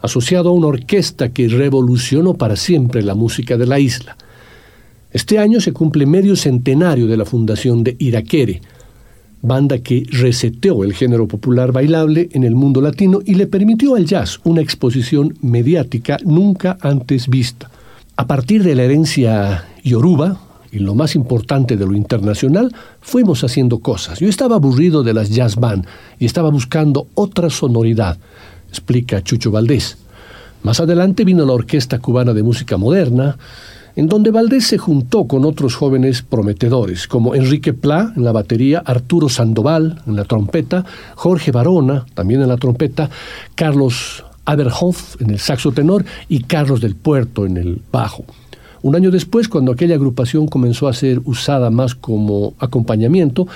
asociado 0.00 0.48
a 0.48 0.52
una 0.52 0.68
orquesta 0.68 1.28
que 1.28 1.46
revolucionó 1.46 2.32
para 2.32 2.56
siempre 2.56 3.02
la 3.02 3.14
música 3.14 3.58
de 3.58 3.66
la 3.66 3.80
isla. 3.80 4.16
Este 5.12 5.38
año 5.38 5.60
se 5.60 5.74
cumple 5.74 6.06
medio 6.06 6.34
centenario 6.36 7.06
de 7.06 7.18
la 7.18 7.26
fundación 7.26 7.84
de 7.84 7.96
Iraquere, 7.98 8.62
banda 9.42 9.80
que 9.80 10.06
reseteó 10.10 10.84
el 10.84 10.94
género 10.94 11.28
popular 11.28 11.70
bailable 11.70 12.30
en 12.32 12.44
el 12.44 12.54
mundo 12.54 12.80
latino 12.80 13.20
y 13.26 13.34
le 13.34 13.46
permitió 13.46 13.94
al 13.94 14.06
jazz 14.06 14.40
una 14.44 14.62
exposición 14.62 15.36
mediática 15.42 16.16
nunca 16.24 16.78
antes 16.80 17.28
vista. 17.28 17.70
A 18.20 18.26
partir 18.26 18.62
de 18.62 18.74
la 18.74 18.82
herencia 18.82 19.64
yoruba, 19.82 20.36
y 20.70 20.80
lo 20.80 20.94
más 20.94 21.14
importante 21.14 21.78
de 21.78 21.86
lo 21.86 21.96
internacional, 21.96 22.70
fuimos 23.00 23.44
haciendo 23.44 23.78
cosas. 23.78 24.18
Yo 24.18 24.28
estaba 24.28 24.56
aburrido 24.56 25.02
de 25.02 25.14
las 25.14 25.30
jazz 25.30 25.56
band 25.56 25.86
y 26.18 26.26
estaba 26.26 26.50
buscando 26.50 27.06
otra 27.14 27.48
sonoridad, 27.48 28.18
explica 28.68 29.22
Chucho 29.22 29.50
Valdés. 29.50 29.96
Más 30.62 30.80
adelante 30.80 31.24
vino 31.24 31.46
la 31.46 31.54
Orquesta 31.54 31.98
Cubana 31.98 32.34
de 32.34 32.42
Música 32.42 32.76
Moderna, 32.76 33.38
en 33.96 34.06
donde 34.06 34.30
Valdés 34.30 34.66
se 34.66 34.76
juntó 34.76 35.26
con 35.26 35.46
otros 35.46 35.74
jóvenes 35.74 36.20
prometedores, 36.20 37.08
como 37.08 37.34
Enrique 37.34 37.72
Pla 37.72 38.12
en 38.14 38.24
la 38.24 38.32
batería, 38.32 38.82
Arturo 38.84 39.30
Sandoval 39.30 40.02
en 40.06 40.16
la 40.16 40.24
trompeta, 40.24 40.84
Jorge 41.14 41.52
Barona 41.52 42.04
también 42.12 42.42
en 42.42 42.48
la 42.48 42.58
trompeta, 42.58 43.08
Carlos 43.54 44.24
Aberhoff 44.50 45.20
en 45.20 45.30
el 45.30 45.38
saxo 45.38 45.72
tenor 45.72 46.04
y 46.28 46.44
Carlos 46.44 46.80
del 46.80 46.94
Puerto 46.94 47.46
en 47.46 47.56
el 47.56 47.80
bajo. 47.92 48.24
Un 48.82 48.96
año 48.96 49.10
después, 49.10 49.48
cuando 49.48 49.72
aquella 49.72 49.94
agrupación 49.94 50.48
comenzó 50.48 50.88
a 50.88 50.94
ser 50.94 51.20
usada 51.24 51.70
más 51.70 51.94
como 51.94 52.54
acompañamiento, 52.58 53.46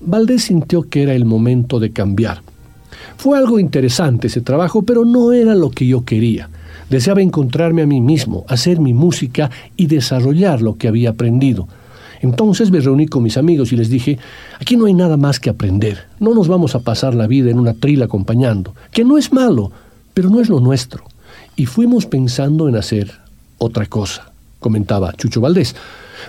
Valdés 0.00 0.44
sintió 0.44 0.82
que 0.82 1.02
era 1.02 1.14
el 1.14 1.24
momento 1.24 1.80
de 1.80 1.90
cambiar. 1.90 2.42
Fue 3.16 3.38
algo 3.38 3.58
interesante 3.58 4.26
ese 4.26 4.42
trabajo, 4.42 4.82
pero 4.82 5.04
no 5.04 5.32
era 5.32 5.54
lo 5.54 5.70
que 5.70 5.86
yo 5.86 6.04
quería. 6.04 6.50
Deseaba 6.90 7.22
encontrarme 7.22 7.82
a 7.82 7.86
mí 7.86 8.02
mismo, 8.02 8.44
hacer 8.46 8.78
mi 8.78 8.92
música 8.92 9.50
y 9.76 9.86
desarrollar 9.86 10.60
lo 10.60 10.76
que 10.76 10.88
había 10.88 11.10
aprendido. 11.10 11.66
Entonces 12.20 12.70
me 12.70 12.80
reuní 12.80 13.06
con 13.06 13.22
mis 13.22 13.36
amigos 13.36 13.72
y 13.72 13.76
les 13.76 13.88
dije, 13.88 14.18
aquí 14.60 14.76
no 14.76 14.86
hay 14.86 14.94
nada 14.94 15.16
más 15.16 15.40
que 15.40 15.50
aprender, 15.50 16.06
no 16.20 16.34
nos 16.34 16.48
vamos 16.48 16.74
a 16.74 16.80
pasar 16.80 17.14
la 17.14 17.26
vida 17.26 17.50
en 17.50 17.58
una 17.58 17.74
trila 17.74 18.06
acompañando, 18.06 18.74
que 18.92 19.04
no 19.04 19.18
es 19.18 19.32
malo, 19.32 19.72
pero 20.14 20.30
no 20.30 20.40
es 20.40 20.48
lo 20.48 20.60
nuestro. 20.60 21.04
Y 21.56 21.66
fuimos 21.66 22.06
pensando 22.06 22.68
en 22.68 22.76
hacer 22.76 23.12
otra 23.58 23.86
cosa, 23.86 24.32
comentaba 24.60 25.12
Chucho 25.12 25.40
Valdés. 25.40 25.74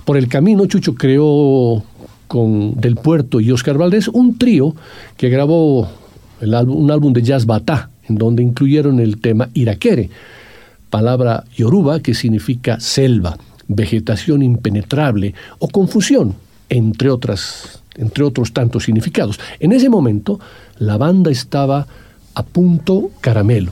Por 0.04 0.18
el 0.18 0.28
camino, 0.28 0.66
Chucho 0.66 0.96
creó 0.96 1.84
con 2.28 2.80
Del 2.80 2.96
Puerto 2.96 3.40
y 3.40 3.52
Oscar 3.52 3.78
Valdés 3.78 4.08
un 4.08 4.38
trío 4.38 4.76
que 5.16 5.30
grabó 5.30 5.90
un 6.42 6.92
álbum 6.92 7.14
de 7.14 7.22
jazz 7.22 7.46
batá, 7.46 7.90
en 8.08 8.16
donde 8.18 8.44
incluyeron 8.44 9.00
el 9.00 9.20
tema 9.22 9.50
Iraquere, 9.54 10.10
palabra 10.90 11.44
yoruba 11.56 12.00
que 12.02 12.14
significa 12.14 12.80
selva, 12.80 13.38
vegetación 13.68 14.44
impenetrable 14.44 15.34
o 15.60 15.68
confusión, 15.70 16.36
entre, 16.70 17.10
otras, 17.10 17.82
entre 17.96 18.24
otros 18.24 18.54
tantos 18.54 18.84
significados. 18.84 19.40
En 19.60 19.72
ese 19.72 19.90
momento, 19.90 20.40
la 20.78 20.98
banda 20.98 21.32
estaba 21.32 21.88
a 22.36 22.44
punto 22.44 23.12
caramelo. 23.22 23.72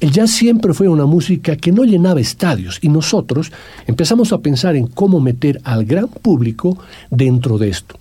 El 0.00 0.12
jazz 0.12 0.30
siempre 0.30 0.74
fue 0.74 0.88
una 0.88 1.06
música 1.06 1.56
que 1.56 1.72
no 1.72 1.84
llenaba 1.84 2.20
estadios 2.20 2.78
y 2.82 2.88
nosotros 2.88 3.50
empezamos 3.86 4.32
a 4.32 4.38
pensar 4.38 4.76
en 4.76 4.86
cómo 4.86 5.20
meter 5.20 5.60
al 5.64 5.84
gran 5.84 6.08
público 6.08 6.78
dentro 7.10 7.58
de 7.58 7.68
esto. 7.68 7.96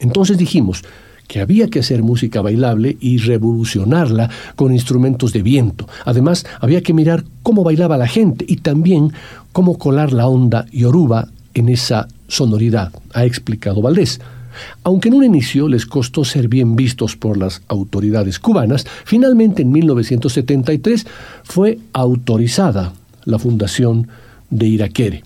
Entonces 0.00 0.38
dijimos 0.38 0.82
que 1.28 1.40
había 1.40 1.68
que 1.68 1.80
hacer 1.80 2.02
música 2.02 2.40
bailable 2.40 2.96
y 3.00 3.18
revolucionarla 3.18 4.30
con 4.56 4.72
instrumentos 4.72 5.32
de 5.32 5.42
viento. 5.42 5.86
Además, 6.04 6.46
había 6.58 6.82
que 6.82 6.94
mirar 6.94 7.24
cómo 7.42 7.62
bailaba 7.62 7.98
la 7.98 8.08
gente 8.08 8.44
y 8.48 8.56
también 8.56 9.12
cómo 9.52 9.78
colar 9.78 10.12
la 10.12 10.26
onda 10.26 10.64
yoruba 10.72 11.28
en 11.54 11.68
esa 11.68 12.08
sonoridad, 12.28 12.92
ha 13.12 13.24
explicado 13.24 13.82
Valdés. 13.82 14.20
Aunque 14.84 15.08
en 15.08 15.14
un 15.14 15.24
inicio 15.24 15.68
les 15.68 15.86
costó 15.86 16.24
ser 16.24 16.48
bien 16.48 16.76
vistos 16.76 17.16
por 17.16 17.36
las 17.36 17.62
autoridades 17.68 18.38
cubanas, 18.38 18.86
finalmente 19.04 19.62
en 19.62 19.72
1973 19.72 21.06
fue 21.44 21.78
autorizada 21.92 22.92
la 23.24 23.38
fundación 23.38 24.08
de 24.50 24.66
Iraquere. 24.66 25.24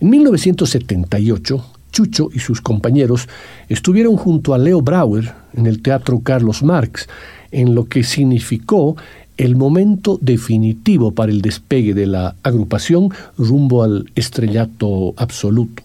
En 0.00 0.10
1978, 0.10 1.64
Chucho 1.92 2.28
y 2.32 2.40
sus 2.40 2.60
compañeros 2.60 3.28
estuvieron 3.68 4.16
junto 4.16 4.54
a 4.54 4.58
Leo 4.58 4.82
Brauer 4.82 5.32
en 5.54 5.66
el 5.66 5.82
Teatro 5.82 6.20
Carlos 6.20 6.62
Marx, 6.62 7.08
en 7.50 7.74
lo 7.74 7.86
que 7.86 8.04
significó 8.04 8.96
el 9.36 9.56
momento 9.56 10.18
definitivo 10.20 11.12
para 11.12 11.30
el 11.30 11.40
despegue 11.40 11.94
de 11.94 12.06
la 12.06 12.34
agrupación 12.42 13.10
rumbo 13.38 13.84
al 13.84 14.10
estrellato 14.14 15.14
absoluto. 15.16 15.82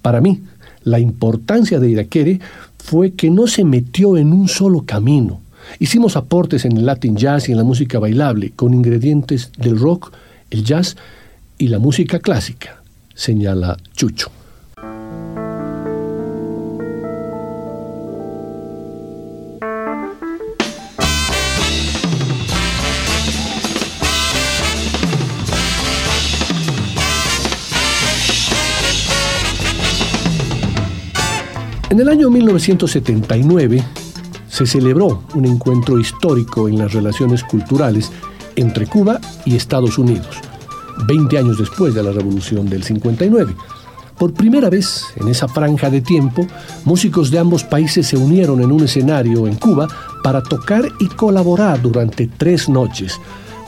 Para 0.00 0.20
mí, 0.20 0.40
la 0.84 0.98
importancia 0.98 1.78
de 1.78 1.90
Iraquere 1.90 2.40
fue 2.78 3.12
que 3.12 3.30
no 3.30 3.46
se 3.46 3.64
metió 3.64 4.16
en 4.16 4.32
un 4.32 4.48
solo 4.48 4.82
camino. 4.84 5.40
Hicimos 5.78 6.16
aportes 6.16 6.64
en 6.64 6.76
el 6.76 6.86
Latin 6.86 7.16
Jazz 7.16 7.48
y 7.48 7.52
en 7.52 7.58
la 7.58 7.64
música 7.64 7.98
bailable, 7.98 8.50
con 8.50 8.74
ingredientes 8.74 9.52
del 9.56 9.78
rock, 9.78 10.12
el 10.50 10.64
jazz 10.64 10.96
y 11.56 11.68
la 11.68 11.78
música 11.78 12.18
clásica, 12.18 12.82
señala 13.14 13.76
Chucho. 13.94 14.41
En 31.92 32.00
el 32.00 32.08
año 32.08 32.30
1979 32.30 33.84
se 34.48 34.64
celebró 34.64 35.24
un 35.34 35.44
encuentro 35.44 35.98
histórico 35.98 36.66
en 36.66 36.78
las 36.78 36.94
relaciones 36.94 37.44
culturales 37.44 38.10
entre 38.56 38.86
Cuba 38.86 39.20
y 39.44 39.56
Estados 39.56 39.98
Unidos, 39.98 40.38
20 41.06 41.36
años 41.36 41.58
después 41.58 41.92
de 41.92 42.02
la 42.02 42.12
Revolución 42.12 42.70
del 42.70 42.82
59. 42.82 43.54
Por 44.16 44.32
primera 44.32 44.70
vez 44.70 45.04
en 45.16 45.28
esa 45.28 45.48
franja 45.48 45.90
de 45.90 46.00
tiempo, 46.00 46.46
músicos 46.86 47.30
de 47.30 47.40
ambos 47.40 47.62
países 47.62 48.06
se 48.06 48.16
unieron 48.16 48.62
en 48.62 48.72
un 48.72 48.84
escenario 48.84 49.46
en 49.46 49.56
Cuba 49.56 49.86
para 50.22 50.42
tocar 50.42 50.88
y 50.98 51.08
colaborar 51.08 51.82
durante 51.82 52.26
tres 52.26 52.70
noches. 52.70 53.20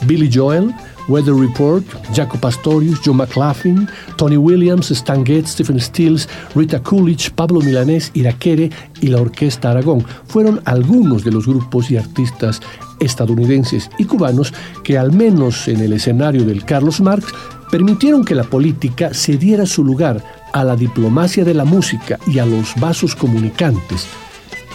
Billy 0.07 0.31
Joel, 0.33 0.73
Weather 1.07 1.33
Report, 1.33 1.83
Jaco 2.13 2.37
Pastorius, 2.39 2.99
Joe 3.03 3.13
McLaughlin, 3.13 3.87
Tony 4.17 4.37
Williams, 4.37 4.91
Stan 4.91 5.25
Getz, 5.25 5.51
Stephen 5.51 5.79
Stills, 5.79 6.27
Rita 6.55 6.81
Coolidge, 6.81 7.31
Pablo 7.31 7.61
Milanés, 7.61 8.11
Iraquere 8.13 8.69
y 9.01 9.07
la 9.07 9.21
Orquesta 9.21 9.71
Aragón 9.71 10.05
fueron 10.27 10.61
algunos 10.65 11.23
de 11.23 11.31
los 11.31 11.47
grupos 11.47 11.91
y 11.91 11.97
artistas 11.97 12.61
estadounidenses 12.99 13.89
y 13.97 14.05
cubanos 14.05 14.53
que 14.83 14.97
al 14.97 15.11
menos 15.11 15.67
en 15.67 15.81
el 15.81 15.93
escenario 15.93 16.45
del 16.45 16.65
Carlos 16.65 17.01
Marx 17.01 17.27
permitieron 17.71 18.23
que 18.23 18.35
la 18.35 18.43
política 18.43 19.13
se 19.13 19.37
diera 19.37 19.65
su 19.65 19.83
lugar 19.83 20.23
a 20.53 20.63
la 20.63 20.75
diplomacia 20.75 21.43
de 21.43 21.53
la 21.53 21.65
música 21.65 22.17
y 22.27 22.39
a 22.39 22.45
los 22.45 22.75
vasos 22.79 23.15
comunicantes 23.15 24.07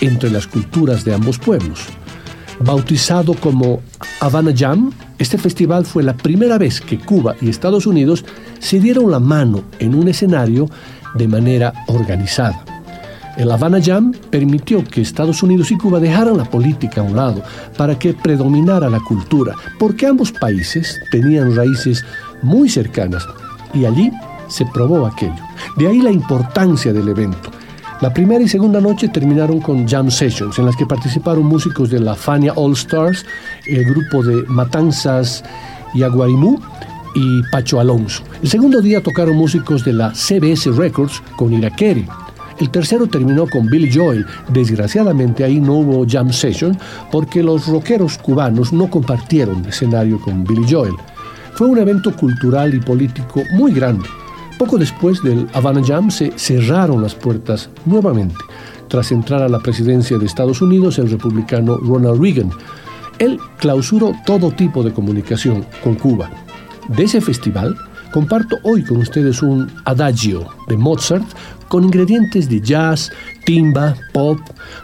entre 0.00 0.30
las 0.30 0.46
culturas 0.46 1.04
de 1.04 1.14
ambos 1.14 1.38
pueblos. 1.38 1.86
Bautizado 2.62 3.32
como 3.32 3.80
Havana 4.20 4.52
Jam, 4.54 4.92
este 5.18 5.38
festival 5.38 5.86
fue 5.86 6.02
la 6.02 6.14
primera 6.14 6.58
vez 6.58 6.78
que 6.78 6.98
Cuba 6.98 7.34
y 7.40 7.48
Estados 7.48 7.86
Unidos 7.86 8.22
se 8.58 8.78
dieron 8.78 9.10
la 9.10 9.18
mano 9.18 9.62
en 9.78 9.94
un 9.94 10.08
escenario 10.08 10.68
de 11.14 11.26
manera 11.26 11.72
organizada. 11.86 12.62
El 13.38 13.50
Havana 13.50 13.80
Jam 13.82 14.12
permitió 14.28 14.84
que 14.84 15.00
Estados 15.00 15.42
Unidos 15.42 15.70
y 15.70 15.78
Cuba 15.78 16.00
dejaran 16.00 16.36
la 16.36 16.44
política 16.44 17.00
a 17.00 17.04
un 17.04 17.16
lado 17.16 17.42
para 17.78 17.98
que 17.98 18.12
predominara 18.12 18.90
la 18.90 19.00
cultura, 19.00 19.54
porque 19.78 20.06
ambos 20.06 20.30
países 20.30 21.00
tenían 21.10 21.56
raíces 21.56 22.04
muy 22.42 22.68
cercanas 22.68 23.26
y 23.72 23.86
allí 23.86 24.12
se 24.48 24.66
probó 24.66 25.06
aquello. 25.06 25.42
De 25.76 25.88
ahí 25.88 26.02
la 26.02 26.10
importancia 26.10 26.92
del 26.92 27.08
evento. 27.08 27.50
La 28.00 28.14
primera 28.14 28.42
y 28.42 28.48
segunda 28.48 28.80
noche 28.80 29.08
terminaron 29.08 29.60
con 29.60 29.86
jam 29.86 30.10
sessions 30.10 30.58
en 30.58 30.64
las 30.64 30.74
que 30.74 30.86
participaron 30.86 31.44
músicos 31.44 31.90
de 31.90 32.00
la 32.00 32.14
Fania 32.14 32.54
All 32.56 32.72
Stars, 32.72 33.26
el 33.66 33.84
grupo 33.84 34.22
de 34.22 34.42
Matanzas 34.48 35.44
y 35.92 36.02
Aguarimú 36.02 36.58
y 37.14 37.42
Pacho 37.52 37.78
Alonso. 37.78 38.22
El 38.42 38.48
segundo 38.48 38.80
día 38.80 39.02
tocaron 39.02 39.36
músicos 39.36 39.84
de 39.84 39.92
la 39.92 40.14
CBS 40.14 40.70
Records 40.70 41.22
con 41.36 41.52
Irakeri. 41.52 42.06
El 42.58 42.70
tercero 42.70 43.06
terminó 43.06 43.46
con 43.46 43.68
Billy 43.68 43.92
Joel. 43.92 44.24
Desgraciadamente 44.48 45.44
ahí 45.44 45.60
no 45.60 45.74
hubo 45.74 46.06
jam 46.08 46.32
session 46.32 46.78
porque 47.12 47.42
los 47.42 47.66
rockeros 47.66 48.16
cubanos 48.16 48.72
no 48.72 48.88
compartieron 48.88 49.62
escenario 49.66 50.18
con 50.22 50.42
Billy 50.44 50.64
Joel. 50.66 50.94
Fue 51.52 51.66
un 51.66 51.76
evento 51.76 52.16
cultural 52.16 52.74
y 52.74 52.80
político 52.80 53.42
muy 53.52 53.74
grande 53.74 54.08
poco 54.60 54.76
después 54.76 55.22
del 55.22 55.48
Havana 55.54 55.80
Jam 55.82 56.10
se 56.10 56.32
cerraron 56.36 57.00
las 57.00 57.14
puertas 57.14 57.70
nuevamente, 57.86 58.34
tras 58.88 59.10
entrar 59.10 59.42
a 59.42 59.48
la 59.48 59.58
presidencia 59.58 60.18
de 60.18 60.26
Estados 60.26 60.60
Unidos 60.60 60.98
el 60.98 61.10
republicano 61.10 61.78
Ronald 61.78 62.20
Reagan. 62.20 62.50
Él 63.18 63.40
clausuró 63.56 64.12
todo 64.26 64.50
tipo 64.50 64.82
de 64.82 64.92
comunicación 64.92 65.64
con 65.82 65.94
Cuba. 65.94 66.28
De 66.88 67.04
ese 67.04 67.22
festival 67.22 67.74
comparto 68.12 68.58
hoy 68.62 68.84
con 68.84 68.98
ustedes 68.98 69.42
un 69.42 69.66
adagio 69.86 70.46
de 70.68 70.76
Mozart 70.76 71.24
con 71.68 71.84
ingredientes 71.84 72.46
de 72.50 72.60
jazz, 72.60 73.10
timba, 73.46 73.94
pop, 74.12 74.40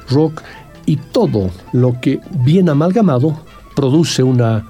rock 0.08 0.40
y 0.86 0.96
todo 0.96 1.50
lo 1.74 2.00
que 2.00 2.18
bien 2.30 2.70
amalgamado 2.70 3.44
produce 3.74 4.22
una 4.22 4.64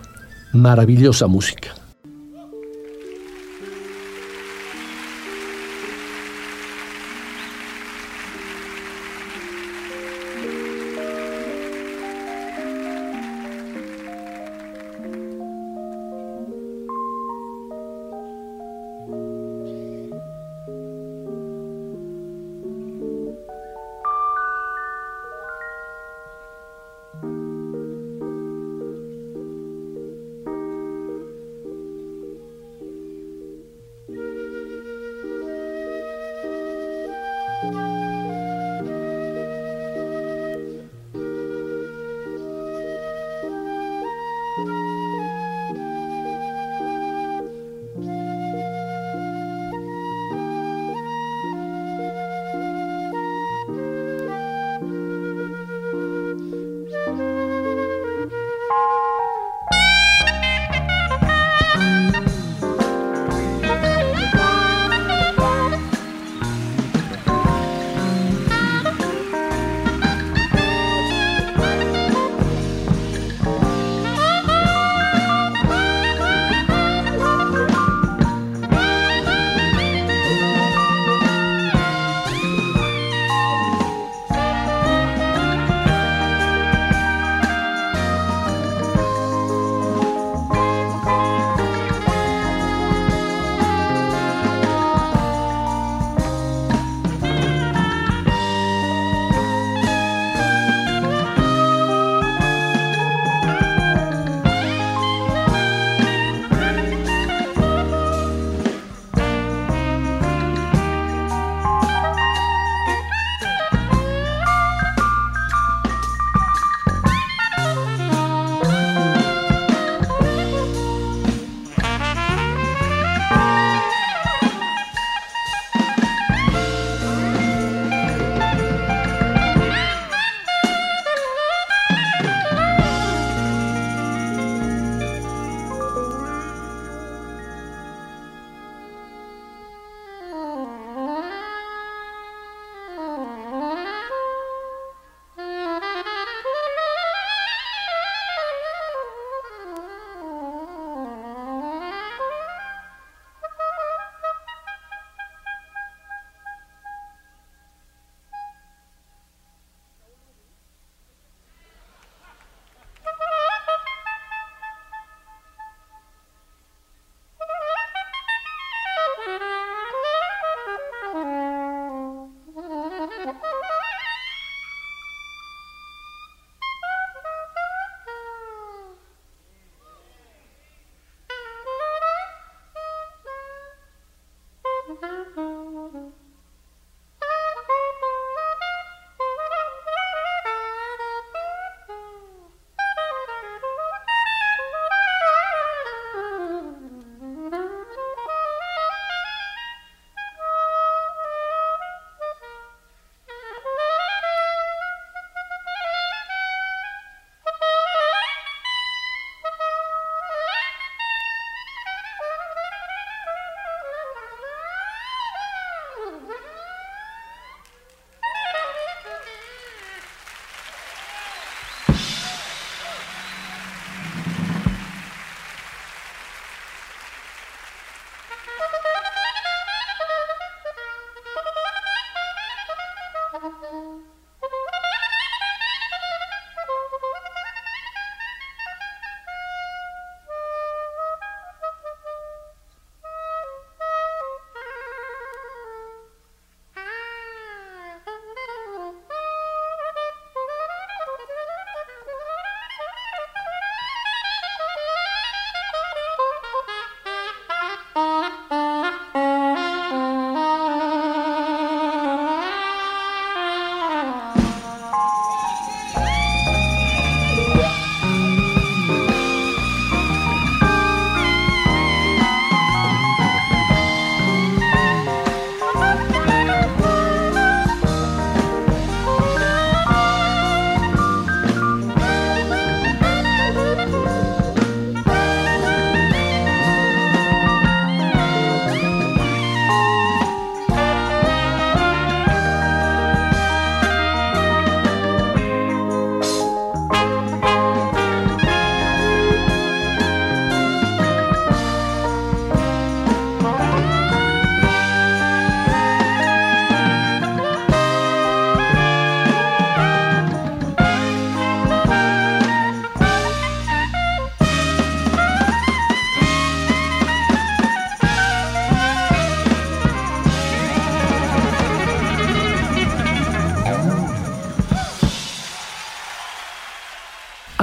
maravillosa 0.52 1.28
música. 1.28 1.85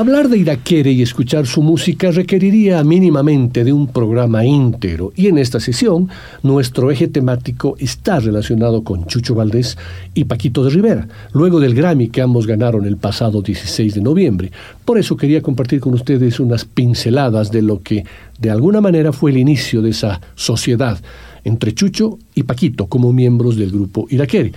Hablar 0.03 0.27
de 0.27 0.37
Iraquere 0.37 0.91
y 0.91 1.01
escuchar 1.01 1.47
su 1.47 1.61
música 1.61 2.11
requeriría 2.11 2.83
mínimamente 2.83 3.63
de 3.63 3.71
un 3.71 3.87
programa 3.87 4.43
íntegro 4.43 5.13
y 5.15 5.27
en 5.27 5.37
esta 5.37 5.61
sesión 5.61 6.09
nuestro 6.41 6.91
eje 6.91 7.07
temático 7.07 7.77
está 7.79 8.19
relacionado 8.19 8.83
con 8.83 9.05
Chucho 9.05 9.33
Valdés 9.33 9.77
y 10.13 10.25
Paquito 10.25 10.61
de 10.65 10.71
Rivera, 10.71 11.07
luego 11.31 11.61
del 11.61 11.73
Grammy 11.73 12.09
que 12.09 12.21
ambos 12.21 12.47
ganaron 12.47 12.83
el 12.83 12.97
pasado 12.97 13.41
16 13.41 13.93
de 13.93 14.01
noviembre. 14.01 14.51
Por 14.83 14.97
eso 14.97 15.15
quería 15.15 15.41
compartir 15.41 15.79
con 15.79 15.93
ustedes 15.93 16.37
unas 16.41 16.65
pinceladas 16.65 17.49
de 17.49 17.61
lo 17.61 17.81
que 17.81 18.03
de 18.37 18.51
alguna 18.51 18.81
manera 18.81 19.13
fue 19.13 19.31
el 19.31 19.37
inicio 19.37 19.81
de 19.81 19.91
esa 19.91 20.19
sociedad 20.35 20.99
entre 21.45 21.73
Chucho 21.73 22.19
y 22.35 22.43
Paquito 22.43 22.87
como 22.87 23.13
miembros 23.13 23.55
del 23.55 23.71
grupo 23.71 24.05
Iraquere. 24.09 24.51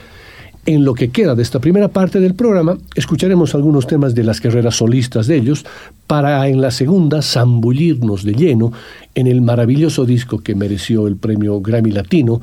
En 0.66 0.84
lo 0.84 0.94
que 0.94 1.10
queda 1.10 1.36
de 1.36 1.44
esta 1.44 1.60
primera 1.60 1.86
parte 1.86 2.18
del 2.18 2.34
programa, 2.34 2.76
escucharemos 2.96 3.54
algunos 3.54 3.86
temas 3.86 4.16
de 4.16 4.24
las 4.24 4.40
carreras 4.40 4.74
solistas 4.74 5.28
de 5.28 5.36
ellos, 5.36 5.64
para 6.08 6.48
en 6.48 6.60
la 6.60 6.72
segunda 6.72 7.22
zambullirnos 7.22 8.24
de 8.24 8.32
lleno 8.34 8.72
en 9.14 9.28
el 9.28 9.42
maravilloso 9.42 10.04
disco 10.04 10.40
que 10.40 10.56
mereció 10.56 11.06
el 11.06 11.14
premio 11.14 11.60
Grammy 11.60 11.92
Latino 11.92 12.40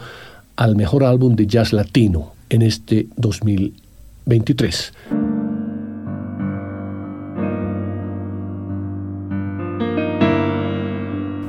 al 0.55 0.77
mejor 0.77 1.03
álbum 1.03 1.35
de 1.35 1.47
jazz 1.47 1.73
latino 1.73 2.31
en 2.49 2.61
este 2.61 3.07
2023. 3.17 4.93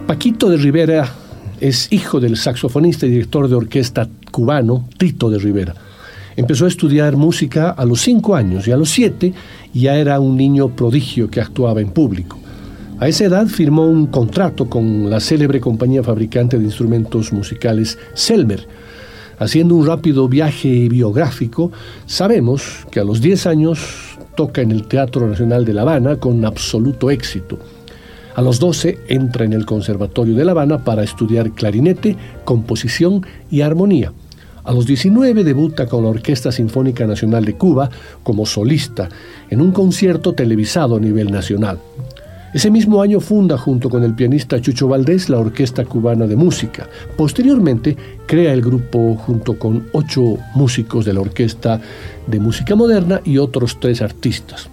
Paquito 0.09 0.51
de 0.51 0.57
Rivera 0.57 1.09
es 1.61 1.93
hijo 1.93 2.19
del 2.19 2.37
saxofonista 2.37 3.07
y 3.07 3.11
director 3.11 3.49
de 3.49 3.55
orquesta 3.55 4.09
cubano 4.33 4.89
Tito 4.99 5.31
de 5.31 5.39
Rivera. 5.39 5.84
Empezó 6.37 6.65
a 6.65 6.69
estudiar 6.69 7.17
música 7.17 7.71
a 7.71 7.85
los 7.85 8.01
cinco 8.01 8.35
años 8.35 8.67
y 8.67 8.73
a 8.73 8.77
los 8.77 8.91
siete 8.91 9.33
ya 9.73 9.97
era 9.97 10.19
un 10.19 10.37
niño 10.37 10.69
prodigio 10.69 11.31
que 11.31 11.41
actuaba 11.41 11.81
en 11.81 11.91
público. 11.91 12.39
A 12.99 13.09
esa 13.09 13.25
edad 13.25 13.47
firmó 13.47 13.87
un 13.87 14.07
contrato 14.07 14.69
con 14.69 15.11
la 15.11 15.21
célebre 15.21 15.61
compañía 15.61 16.03
fabricante 16.03 16.59
de 16.59 16.65
instrumentos 16.65 17.33
musicales 17.33 17.99
Selmer. 18.15 18.67
Haciendo 19.39 19.75
un 19.75 19.87
rápido 19.87 20.29
viaje 20.29 20.89
biográfico, 20.89 21.73
sabemos 22.07 22.87
que 22.91 23.01
a 23.01 23.05
los 23.05 23.21
10 23.21 23.47
años 23.47 23.81
toca 24.37 24.63
en 24.63 24.71
el 24.71 24.87
Teatro 24.87 25.29
Nacional 25.29 25.65
de 25.65 25.75
La 25.75 25.83
Habana 25.83 26.17
con 26.17 26.45
absoluto 26.45 27.11
éxito. 27.11 27.59
A 28.35 28.43
los 28.43 28.59
12 28.59 28.99
entra 29.09 29.45
en 29.45 29.53
el 29.53 29.67
Conservatorio 29.67 30.35
de 30.35 30.45
La 30.45 30.53
Habana 30.53 30.85
para 30.85 31.05
estudiar 31.05 31.53
clarinete, 31.53 32.17
composición 32.45 33.25
y 33.51 33.61
armonía. 33.61 34.13
A 34.65 34.73
los 34.73 34.87
19 34.87 35.45
debuta 35.45 35.87
con 35.87 36.05
la 36.05 36.09
Orquesta 36.09 36.51
Sinfónica 36.51 37.07
Nacional 37.07 37.45
de 37.45 37.55
Cuba 37.55 37.91
como 38.23 38.47
solista 38.47 39.11
en 39.51 39.61
un 39.61 39.73
concierto 39.73 40.33
televisado 40.33 40.97
a 40.97 41.01
nivel 41.01 41.31
nacional. 41.31 41.79
Ese 42.55 42.71
mismo 42.71 43.03
año 43.03 43.21
funda 43.21 43.59
junto 43.59 43.91
con 43.91 44.05
el 44.05 44.15
pianista 44.15 44.61
Chucho 44.61 44.89
Valdés 44.89 45.29
la 45.29 45.39
Orquesta 45.39 45.85
Cubana 45.85 46.27
de 46.27 46.37
Música. 46.37 46.89
Posteriormente 47.17 47.97
crea 48.27 48.55
el 48.55 48.63
grupo 48.63 49.17
junto 49.17 49.59
con 49.59 49.89
ocho 49.93 50.39
músicos 50.55 51.05
de 51.05 51.13
la 51.13 51.21
Orquesta 51.21 51.81
de 52.27 52.41
Música 52.41 52.75
Moderna 52.75 53.21
y 53.25 53.39
otros 53.39 53.79
tres 53.81 54.01
artistas. 54.01 54.71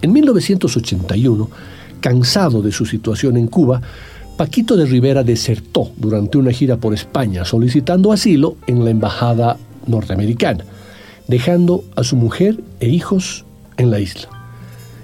En 0.00 0.12
1981, 0.12 1.50
cansado 2.00 2.62
de 2.62 2.70
su 2.70 2.86
situación 2.86 3.36
en 3.36 3.48
Cuba, 3.48 3.82
Paquito 4.36 4.76
de 4.76 4.84
Rivera 4.84 5.22
desertó 5.22 5.92
durante 5.96 6.38
una 6.38 6.50
gira 6.50 6.76
por 6.76 6.92
España 6.92 7.44
solicitando 7.44 8.10
asilo 8.10 8.56
en 8.66 8.84
la 8.84 8.90
embajada 8.90 9.58
norteamericana, 9.86 10.64
dejando 11.28 11.84
a 11.94 12.02
su 12.02 12.16
mujer 12.16 12.58
e 12.80 12.88
hijos 12.88 13.44
en 13.76 13.92
la 13.92 14.00
isla. 14.00 14.28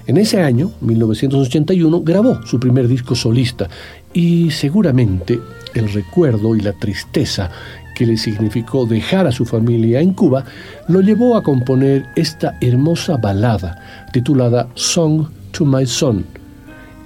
En 0.05 0.17
ese 0.17 0.41
año, 0.41 0.71
1981, 0.81 2.01
grabó 2.01 2.45
su 2.45 2.59
primer 2.59 2.89
disco 2.89 3.15
solista 3.15 3.69
y 4.13 4.51
seguramente 4.51 5.39
el 5.75 5.93
recuerdo 5.93 6.53
y 6.57 6.59
la 6.59 6.73
tristeza 6.73 7.49
que 7.95 8.05
le 8.05 8.17
significó 8.17 8.85
dejar 8.85 9.27
a 9.27 9.31
su 9.31 9.45
familia 9.45 10.01
en 10.01 10.13
Cuba 10.13 10.43
lo 10.89 10.99
llevó 10.99 11.37
a 11.37 11.43
componer 11.43 12.05
esta 12.17 12.57
hermosa 12.59 13.15
balada 13.15 14.09
titulada 14.11 14.67
Song 14.75 15.27
to 15.51 15.63
My 15.63 15.85
Son, 15.85 16.25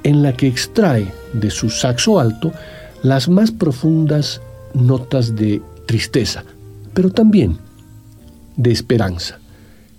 en 0.02 0.24
la 0.24 0.34
que 0.34 0.48
extrae 0.48 1.06
de 1.40 1.52
su 1.52 1.70
saxo 1.70 2.20
alto 2.20 2.52
las 3.04 3.30
más 3.30 3.52
profundas 3.52 4.42
notas 4.74 5.36
de 5.36 5.62
tristeza, 5.86 6.44
pero 6.94 7.12
también 7.12 7.58
de 8.58 8.72
esperanza. 8.72 9.40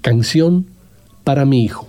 Canción 0.01 0.66
para 1.24 1.45
mi 1.45 1.64
hijo. 1.64 1.86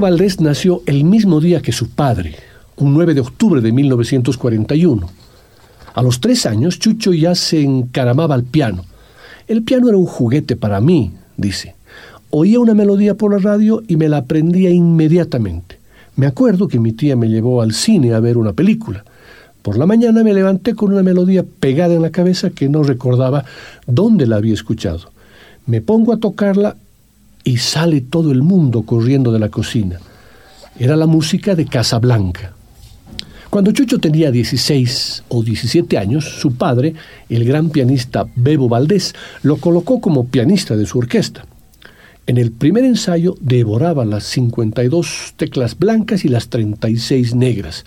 Valdés 0.00 0.40
nació 0.40 0.82
el 0.86 1.04
mismo 1.04 1.40
día 1.40 1.60
que 1.60 1.72
su 1.72 1.90
padre, 1.90 2.34
un 2.76 2.94
9 2.94 3.12
de 3.12 3.20
octubre 3.20 3.60
de 3.60 3.70
1941. 3.70 5.08
A 5.92 6.02
los 6.02 6.20
tres 6.20 6.46
años, 6.46 6.78
Chucho 6.78 7.12
ya 7.12 7.34
se 7.34 7.62
encaramaba 7.62 8.34
al 8.34 8.44
piano. 8.44 8.84
El 9.46 9.62
piano 9.62 9.88
era 9.88 9.98
un 9.98 10.06
juguete 10.06 10.56
para 10.56 10.80
mí, 10.80 11.12
dice. 11.36 11.74
Oía 12.30 12.60
una 12.60 12.74
melodía 12.74 13.14
por 13.14 13.32
la 13.32 13.38
radio 13.38 13.82
y 13.86 13.96
me 13.96 14.08
la 14.08 14.18
aprendía 14.18 14.70
inmediatamente. 14.70 15.78
Me 16.16 16.26
acuerdo 16.26 16.66
que 16.66 16.78
mi 16.78 16.92
tía 16.92 17.14
me 17.14 17.28
llevó 17.28 17.60
al 17.60 17.74
cine 17.74 18.14
a 18.14 18.20
ver 18.20 18.38
una 18.38 18.54
película. 18.54 19.04
Por 19.62 19.76
la 19.76 19.84
mañana 19.84 20.24
me 20.24 20.32
levanté 20.32 20.74
con 20.74 20.92
una 20.92 21.02
melodía 21.02 21.44
pegada 21.44 21.94
en 21.94 22.02
la 22.02 22.10
cabeza 22.10 22.50
que 22.50 22.70
no 22.70 22.82
recordaba 22.82 23.44
dónde 23.86 24.26
la 24.26 24.36
había 24.36 24.54
escuchado. 24.54 25.10
Me 25.66 25.82
pongo 25.82 26.14
a 26.14 26.18
tocarla 26.18 26.76
y 27.44 27.58
sale 27.58 28.00
todo 28.00 28.32
el 28.32 28.42
mundo 28.42 28.82
corriendo 28.82 29.32
de 29.32 29.38
la 29.38 29.48
cocina. 29.48 29.98
Era 30.78 30.96
la 30.96 31.06
música 31.06 31.54
de 31.54 31.66
Casablanca. 31.66 32.54
Cuando 33.50 33.72
Chucho 33.72 33.98
tenía 33.98 34.30
16 34.30 35.24
o 35.28 35.42
17 35.42 35.98
años, 35.98 36.24
su 36.24 36.54
padre, 36.54 36.94
el 37.28 37.44
gran 37.44 37.70
pianista 37.70 38.26
Bebo 38.36 38.68
Valdés, 38.68 39.14
lo 39.42 39.56
colocó 39.56 40.00
como 40.00 40.28
pianista 40.28 40.76
de 40.76 40.86
su 40.86 40.98
orquesta. 40.98 41.44
En 42.28 42.38
el 42.38 42.52
primer 42.52 42.84
ensayo 42.84 43.34
devoraba 43.40 44.04
las 44.04 44.22
52 44.24 45.34
teclas 45.36 45.76
blancas 45.76 46.24
y 46.24 46.28
las 46.28 46.48
36 46.48 47.34
negras. 47.34 47.84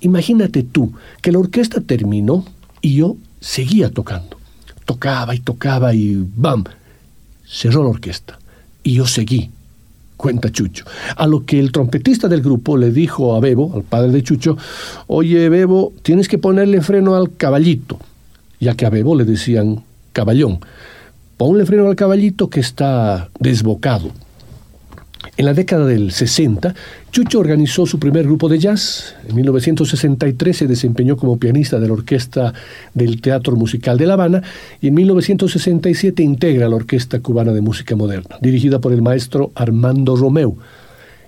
Imagínate 0.00 0.62
tú 0.62 0.92
que 1.22 1.32
la 1.32 1.38
orquesta 1.38 1.80
terminó 1.80 2.44
y 2.82 2.96
yo 2.96 3.16
seguía 3.40 3.88
tocando. 3.90 4.36
Tocaba 4.84 5.34
y 5.34 5.40
tocaba 5.40 5.94
y 5.94 6.22
¡bam! 6.36 6.64
Cerró 7.46 7.82
la 7.82 7.88
orquesta. 7.88 8.38
Y 8.88 8.94
yo 8.94 9.06
seguí, 9.06 9.50
cuenta 10.16 10.50
Chucho. 10.50 10.86
A 11.14 11.26
lo 11.26 11.44
que 11.44 11.58
el 11.58 11.72
trompetista 11.72 12.26
del 12.26 12.40
grupo 12.40 12.78
le 12.78 12.90
dijo 12.90 13.34
a 13.34 13.40
Bebo, 13.40 13.72
al 13.74 13.82
padre 13.82 14.10
de 14.12 14.22
Chucho, 14.22 14.56
oye 15.08 15.50
Bebo, 15.50 15.92
tienes 16.00 16.26
que 16.26 16.38
ponerle 16.38 16.80
freno 16.80 17.14
al 17.14 17.36
caballito, 17.36 17.98
ya 18.58 18.74
que 18.76 18.86
a 18.86 18.88
Bebo 18.88 19.14
le 19.14 19.26
decían 19.26 19.82
caballón. 20.14 20.60
Ponle 21.36 21.66
freno 21.66 21.86
al 21.86 21.96
caballito 21.96 22.48
que 22.48 22.60
está 22.60 23.28
desbocado. 23.38 24.10
En 25.36 25.44
la 25.44 25.54
década 25.54 25.86
del 25.86 26.12
60, 26.12 26.74
Chucho 27.10 27.38
organizó 27.38 27.86
su 27.86 27.98
primer 27.98 28.24
grupo 28.24 28.48
de 28.48 28.58
jazz. 28.58 29.14
En 29.28 29.36
1963 29.36 30.56
se 30.56 30.66
desempeñó 30.66 31.16
como 31.16 31.38
pianista 31.38 31.78
de 31.78 31.86
la 31.88 31.92
orquesta 31.92 32.52
del 32.94 33.20
Teatro 33.20 33.56
Musical 33.56 33.98
de 33.98 34.06
La 34.06 34.14
Habana 34.14 34.42
y 34.80 34.88
en 34.88 34.94
1967 34.94 36.22
integra 36.22 36.68
la 36.68 36.76
Orquesta 36.76 37.20
Cubana 37.20 37.52
de 37.52 37.60
Música 37.60 37.96
Moderna, 37.96 38.36
dirigida 38.40 38.80
por 38.80 38.92
el 38.92 39.02
maestro 39.02 39.52
Armando 39.54 40.16
Romeu. 40.16 40.58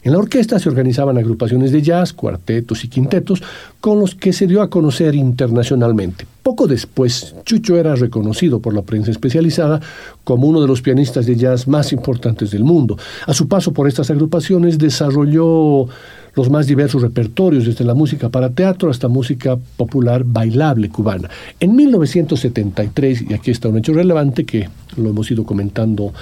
En 0.03 0.13
la 0.13 0.19
orquesta 0.19 0.59
se 0.59 0.69
organizaban 0.69 1.19
agrupaciones 1.19 1.73
de 1.73 1.83
jazz, 1.83 2.15
cuartetos 2.15 2.85
y 2.85 2.89
quintetos, 2.89 3.43
con 3.81 4.01
los 4.01 4.15
que 4.15 4.33
se 4.33 4.47
dio 4.47 4.63
a 4.63 4.71
conocer 4.71 5.15
internacionalmente. 5.15 6.27
Poco 6.43 6.67
después, 6.67 7.35
Chucho 7.45 7.77
era 7.77 7.95
reconocido 7.95 8.61
por 8.61 8.75
la 8.75 8.83
prensa 8.83 9.11
especializada 9.11 9.81
como 10.25 10.47
uno 10.47 10.63
de 10.63 10.69
los 10.69 10.81
pianistas 10.81 11.27
de 11.27 11.37
jazz 11.37 11.69
más 11.69 11.93
importantes 11.93 12.51
del 12.51 12.65
mundo. 12.65 12.97
A 13.27 13.35
su 13.35 13.47
paso 13.47 13.73
por 13.73 13.89
estas 13.89 14.11
agrupaciones 14.11 14.79
desarrolló 14.79 15.87
los 16.35 16.49
más 16.49 16.67
diversos 16.67 17.03
repertorios, 17.03 17.67
desde 17.67 17.85
la 17.85 17.95
música 17.95 18.29
para 18.29 18.51
teatro 18.51 18.91
hasta 18.91 19.09
música 19.09 19.59
popular 19.77 20.23
bailable 20.25 20.89
cubana. 20.89 21.29
En 21.59 21.77
1973, 21.77 23.25
y 23.29 23.35
aquí 23.35 23.51
está 23.51 23.69
un 23.69 23.79
hecho 23.79 23.93
relevante 23.93 24.45
que 24.45 24.69
lo 24.97 25.11
hemos 25.11 25.31
ido 25.31 25.45
comentando 25.45 26.13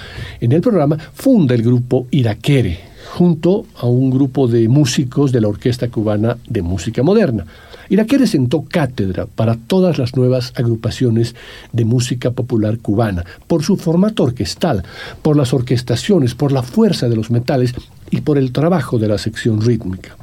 en 0.41 0.53
el 0.53 0.61
programa, 0.61 0.99
funda 0.99 1.55
el 1.55 1.63
grupo 1.63 2.07
Iraquere, 2.11 2.79
junto 3.15 3.67
a 3.77 3.87
un 3.87 4.11
grupo 4.11 4.47
de 4.49 4.69
músicos 4.69 5.33
de 5.33 5.41
la 5.41 5.49
Orquesta 5.49 5.89
Cubana 5.89 6.37
de 6.47 6.63
Música 6.63 7.03
Moderna. 7.03 7.47
Iraquere 7.89 8.27
sentó 8.27 8.65
cátedra 8.65 9.27
para 9.27 9.57
todas 9.57 9.99
las 9.99 10.15
nuevas 10.15 10.53
agrupaciones 10.57 11.35
de 11.73 11.85
música 11.87 12.33
popular 12.33 12.79
cubana, 12.79 13.25
por 13.47 13.63
su 13.63 13.77
formato 13.77 14.25
orquestal, 14.25 14.85
por 15.23 15.37
las 15.37 15.55
orquestaciones, 15.55 16.35
por 16.35 16.53
la 16.53 16.63
fuerza 16.63 17.09
de 17.09 17.17
los 17.17 17.31
metales 17.31 17.75
y 18.11 18.21
por 18.21 18.37
el 18.37 18.53
trabajo 18.53 18.99
de 18.99 19.09
la 19.09 19.17
sección 19.17 19.63
rítmica. 19.63 20.17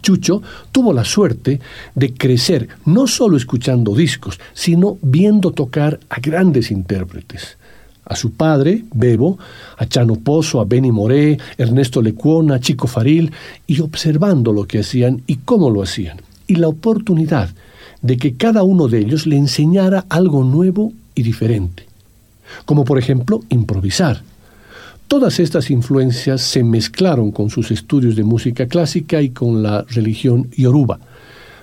Chucho 0.00 0.40
tuvo 0.70 0.92
la 0.92 1.04
suerte 1.04 1.60
de 1.96 2.14
crecer 2.14 2.68
no 2.84 3.08
solo 3.08 3.36
escuchando 3.36 3.96
discos, 3.96 4.38
sino 4.52 4.98
viendo 5.02 5.50
tocar 5.50 5.98
a 6.08 6.20
grandes 6.20 6.70
intérpretes 6.70 7.58
a 8.12 8.16
su 8.16 8.32
padre, 8.32 8.84
Bebo, 8.92 9.38
a 9.76 9.86
Chano 9.86 10.16
Pozo, 10.16 10.60
a 10.60 10.64
Benny 10.64 10.92
Moré, 10.92 11.38
Ernesto 11.56 12.02
Lecuona, 12.02 12.60
Chico 12.60 12.86
Faril, 12.86 13.32
y 13.66 13.80
observando 13.80 14.52
lo 14.52 14.64
que 14.64 14.80
hacían 14.80 15.22
y 15.26 15.36
cómo 15.36 15.70
lo 15.70 15.82
hacían, 15.82 16.20
y 16.46 16.56
la 16.56 16.68
oportunidad 16.68 17.50
de 18.02 18.16
que 18.16 18.34
cada 18.34 18.62
uno 18.62 18.88
de 18.88 18.98
ellos 18.98 19.26
le 19.26 19.36
enseñara 19.36 20.04
algo 20.08 20.44
nuevo 20.44 20.92
y 21.14 21.22
diferente, 21.22 21.86
como 22.66 22.84
por 22.84 22.98
ejemplo 22.98 23.42
improvisar. 23.48 24.22
Todas 25.08 25.40
estas 25.40 25.70
influencias 25.70 26.40
se 26.40 26.62
mezclaron 26.64 27.32
con 27.32 27.50
sus 27.50 27.70
estudios 27.70 28.16
de 28.16 28.24
música 28.24 28.66
clásica 28.66 29.20
y 29.20 29.30
con 29.30 29.62
la 29.62 29.82
religión 29.88 30.48
yoruba. 30.56 31.00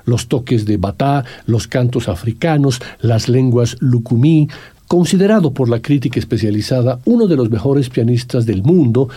Los 0.05 0.27
toques 0.27 0.65
de 0.65 0.77
batá, 0.77 1.25
los 1.45 1.67
cantos 1.67 2.09
africanos, 2.09 2.79
las 3.01 3.27
lenguas 3.27 3.77
lucumí, 3.79 4.47
considerado 4.89 5.51
por 5.51 5.69
la 5.69 5.81
crítica 5.83 6.19
especializada 6.19 6.99
uno 7.05 7.27
de 7.27 7.35
los 7.35 7.51
mejores 7.51 7.89
pianistas 7.89 8.47
del 8.47 8.63
mundo 8.63 9.07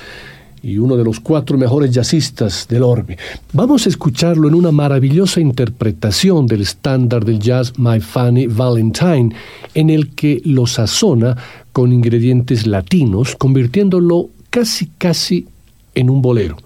y 0.62 0.76
uno 0.76 0.98
de 0.98 1.04
los 1.04 1.18
cuatro 1.18 1.56
mejores 1.56 1.90
jazzistas 1.90 2.68
del 2.68 2.82
orbe. 2.82 3.16
Vamos 3.54 3.86
a 3.86 3.88
escucharlo 3.88 4.48
en 4.48 4.54
una 4.54 4.70
maravillosa 4.70 5.40
interpretación 5.40 6.46
del 6.46 6.60
estándar 6.60 7.24
del 7.24 7.40
jazz 7.40 7.72
My 7.78 8.00
Funny 8.00 8.48
Valentine, 8.48 9.34
en 9.72 9.88
el 9.88 10.14
que 10.14 10.42
lo 10.44 10.66
sazona 10.66 11.38
con 11.72 11.90
ingredientes 11.90 12.66
latinos, 12.66 13.34
convirtiéndolo 13.36 14.28
casi 14.50 14.88
casi 14.98 15.46
en 15.94 16.10
un 16.10 16.20
bolero. 16.20 16.58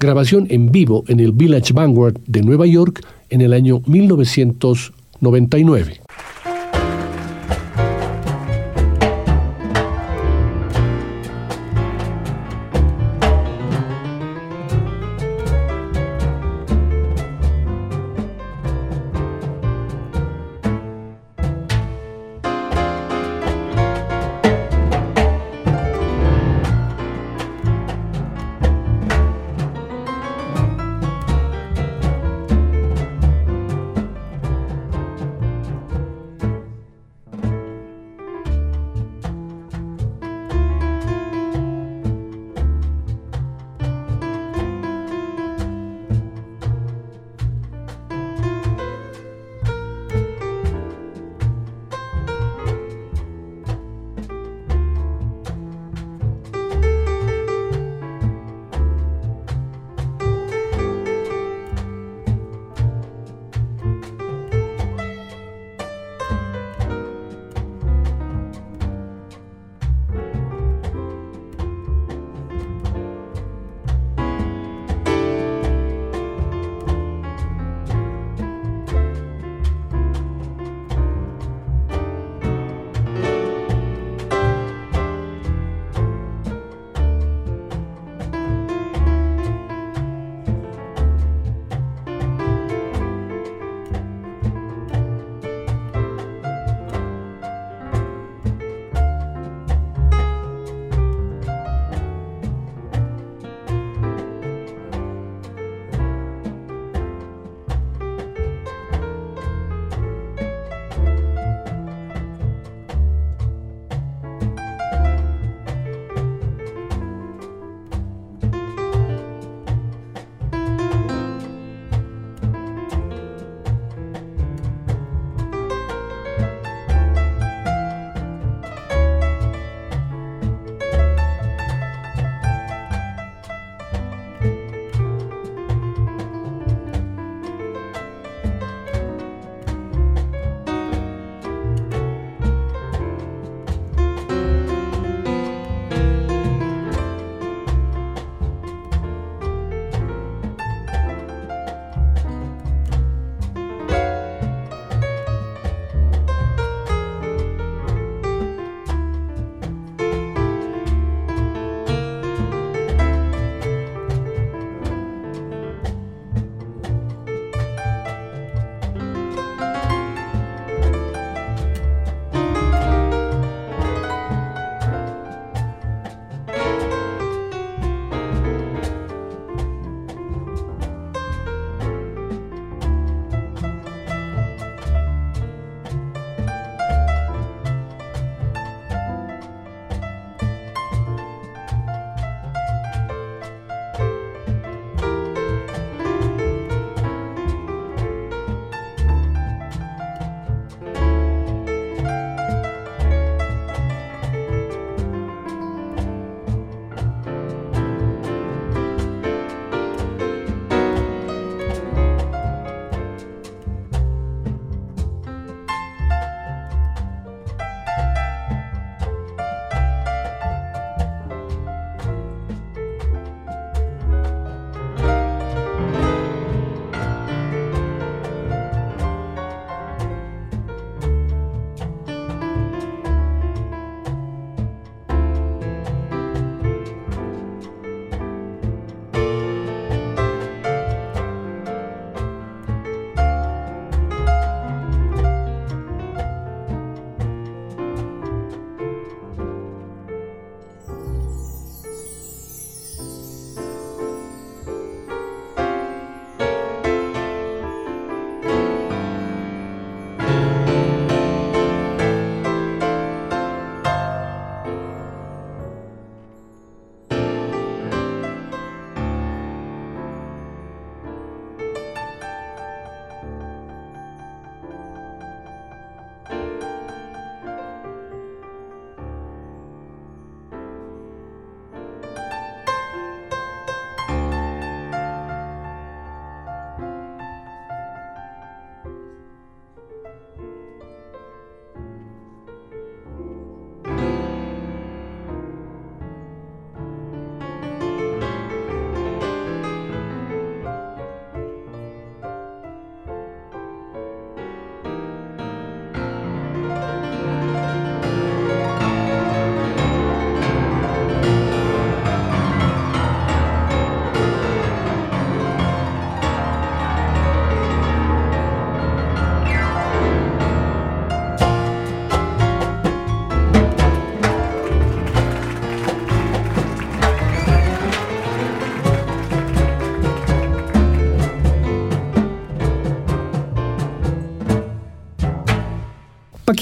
Grabación 0.00 0.46
en 0.48 0.72
vivo 0.72 1.04
en 1.06 1.20
el 1.20 1.32
Village 1.32 1.74
Vanguard 1.74 2.16
de 2.26 2.40
Nueva 2.40 2.66
York 2.66 3.04
en 3.28 3.42
el 3.42 3.52
año 3.52 3.82
1999. 3.84 6.07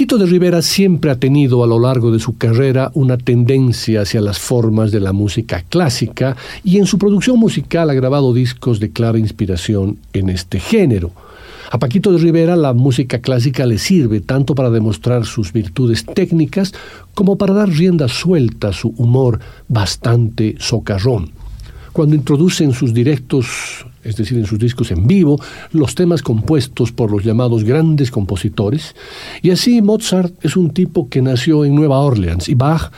Paquito 0.07 0.25
de 0.25 0.31
Rivera 0.31 0.63
siempre 0.63 1.11
ha 1.11 1.19
tenido 1.19 1.65
a 1.65 1.67
lo 1.67 1.81
largo 1.81 2.13
de 2.13 2.21
su 2.21 2.39
carrera 2.39 2.93
una 2.95 3.19
tendencia 3.19 4.03
hacia 4.03 4.21
las 4.21 4.39
formas 4.39 4.93
de 4.93 5.01
la 5.01 5.13
música 5.13 5.65
clásica 5.69 6.37
y 6.63 6.79
en 6.79 6.87
su 6.87 6.97
producción 6.97 7.41
musical 7.41 7.91
ha 7.91 7.95
grabado 7.95 8.33
discos 8.33 8.79
de 8.79 8.93
clara 8.93 9.19
inspiración 9.19 9.99
en 10.13 10.29
este 10.29 10.61
género. 10.61 11.11
A 11.73 11.81
Paquito 11.81 12.13
de 12.13 12.19
Rivera 12.19 12.55
la 12.55 12.73
música 12.73 13.19
clásica 13.19 13.67
le 13.67 13.79
sirve 13.79 14.21
tanto 14.21 14.55
para 14.55 14.71
demostrar 14.71 15.27
sus 15.27 15.53
virtudes 15.53 16.07
técnicas 16.07 16.73
como 17.13 17.37
para 17.37 17.55
dar 17.55 17.69
rienda 17.69 18.07
suelta 18.07 18.69
a 18.69 18.73
su 18.73 18.95
humor 18.99 19.41
bastante 19.67 20.55
socarrón. 20.61 21.33
Cuando 21.93 22.15
introduce 22.15 22.63
en 22.63 22.75
sus 22.75 22.95
directos 22.95 23.85
es 24.07 24.17
decir, 24.17 24.39
en 24.39 24.47
sus 24.47 24.59
discos 24.59 24.91
en 24.91 25.07
vivo, 25.07 25.41
los 25.73 25.95
temas 25.95 26.23
compuestos 26.23 26.93
por 26.93 27.11
los 27.11 27.25
llamados 27.25 27.65
grandes 27.65 28.11
compositores. 28.11 28.95
Y 29.43 29.51
así 29.51 29.83
Mozart 29.83 30.33
es 30.45 30.57
un 30.57 30.71
tipo 30.71 31.09
que 31.09 31.23
nació 31.23 31.65
en 31.65 31.75
Nueva 31.75 31.99
Orleans 31.99 32.49
y 32.49 32.55
Bach 32.55 32.91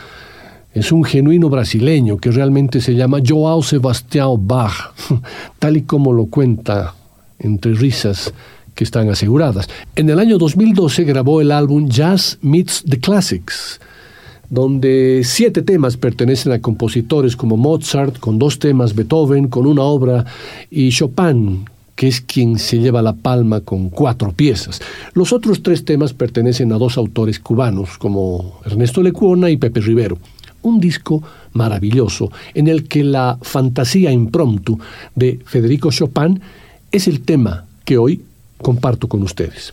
es 0.72 0.92
un 0.92 1.02
genuino 1.02 1.48
brasileño 1.48 2.18
que 2.18 2.30
realmente 2.30 2.80
se 2.80 2.94
llama 2.94 3.18
Joao 3.26 3.62
Sebastião 3.62 4.36
Bach, 4.38 4.94
tal 5.58 5.76
y 5.76 5.82
como 5.82 6.12
lo 6.12 6.26
cuenta 6.26 6.94
entre 7.38 7.74
risas 7.74 8.32
que 8.74 8.84
están 8.84 9.08
aseguradas. 9.08 9.68
En 9.96 10.08
el 10.08 10.20
año 10.20 10.38
2012 10.38 11.04
grabó 11.04 11.40
el 11.40 11.50
álbum 11.50 11.88
Jazz 11.88 12.38
Meets 12.42 12.84
the 12.88 13.00
Classics, 13.00 13.80
donde 14.50 15.22
siete 15.24 15.62
temas 15.62 15.96
pertenecen 15.96 16.52
a 16.52 16.60
compositores 16.60 17.36
como 17.36 17.56
Mozart, 17.56 18.18
con 18.18 18.38
dos 18.38 18.58
temas 18.58 18.94
Beethoven, 18.94 19.48
con 19.48 19.66
una 19.66 19.82
obra, 19.82 20.24
y 20.70 20.90
Chopin, 20.90 21.64
que 21.94 22.08
es 22.08 22.20
quien 22.20 22.58
se 22.58 22.78
lleva 22.78 23.02
la 23.02 23.12
palma 23.12 23.60
con 23.60 23.90
cuatro 23.90 24.32
piezas. 24.32 24.80
Los 25.14 25.32
otros 25.32 25.62
tres 25.62 25.84
temas 25.84 26.12
pertenecen 26.12 26.72
a 26.72 26.78
dos 26.78 26.96
autores 26.96 27.40
cubanos, 27.40 27.98
como 27.98 28.60
Ernesto 28.64 29.02
Lecuona 29.02 29.50
y 29.50 29.56
Pepe 29.56 29.80
Rivero. 29.80 30.18
Un 30.62 30.80
disco 30.80 31.22
maravilloso 31.52 32.30
en 32.54 32.68
el 32.68 32.88
que 32.88 33.04
la 33.04 33.38
fantasía 33.42 34.12
impromptu 34.12 34.78
de 35.14 35.40
Federico 35.44 35.90
Chopin 35.90 36.40
es 36.90 37.08
el 37.08 37.20
tema 37.20 37.64
que 37.84 37.98
hoy 37.98 38.22
comparto 38.58 39.08
con 39.08 39.22
ustedes. 39.22 39.72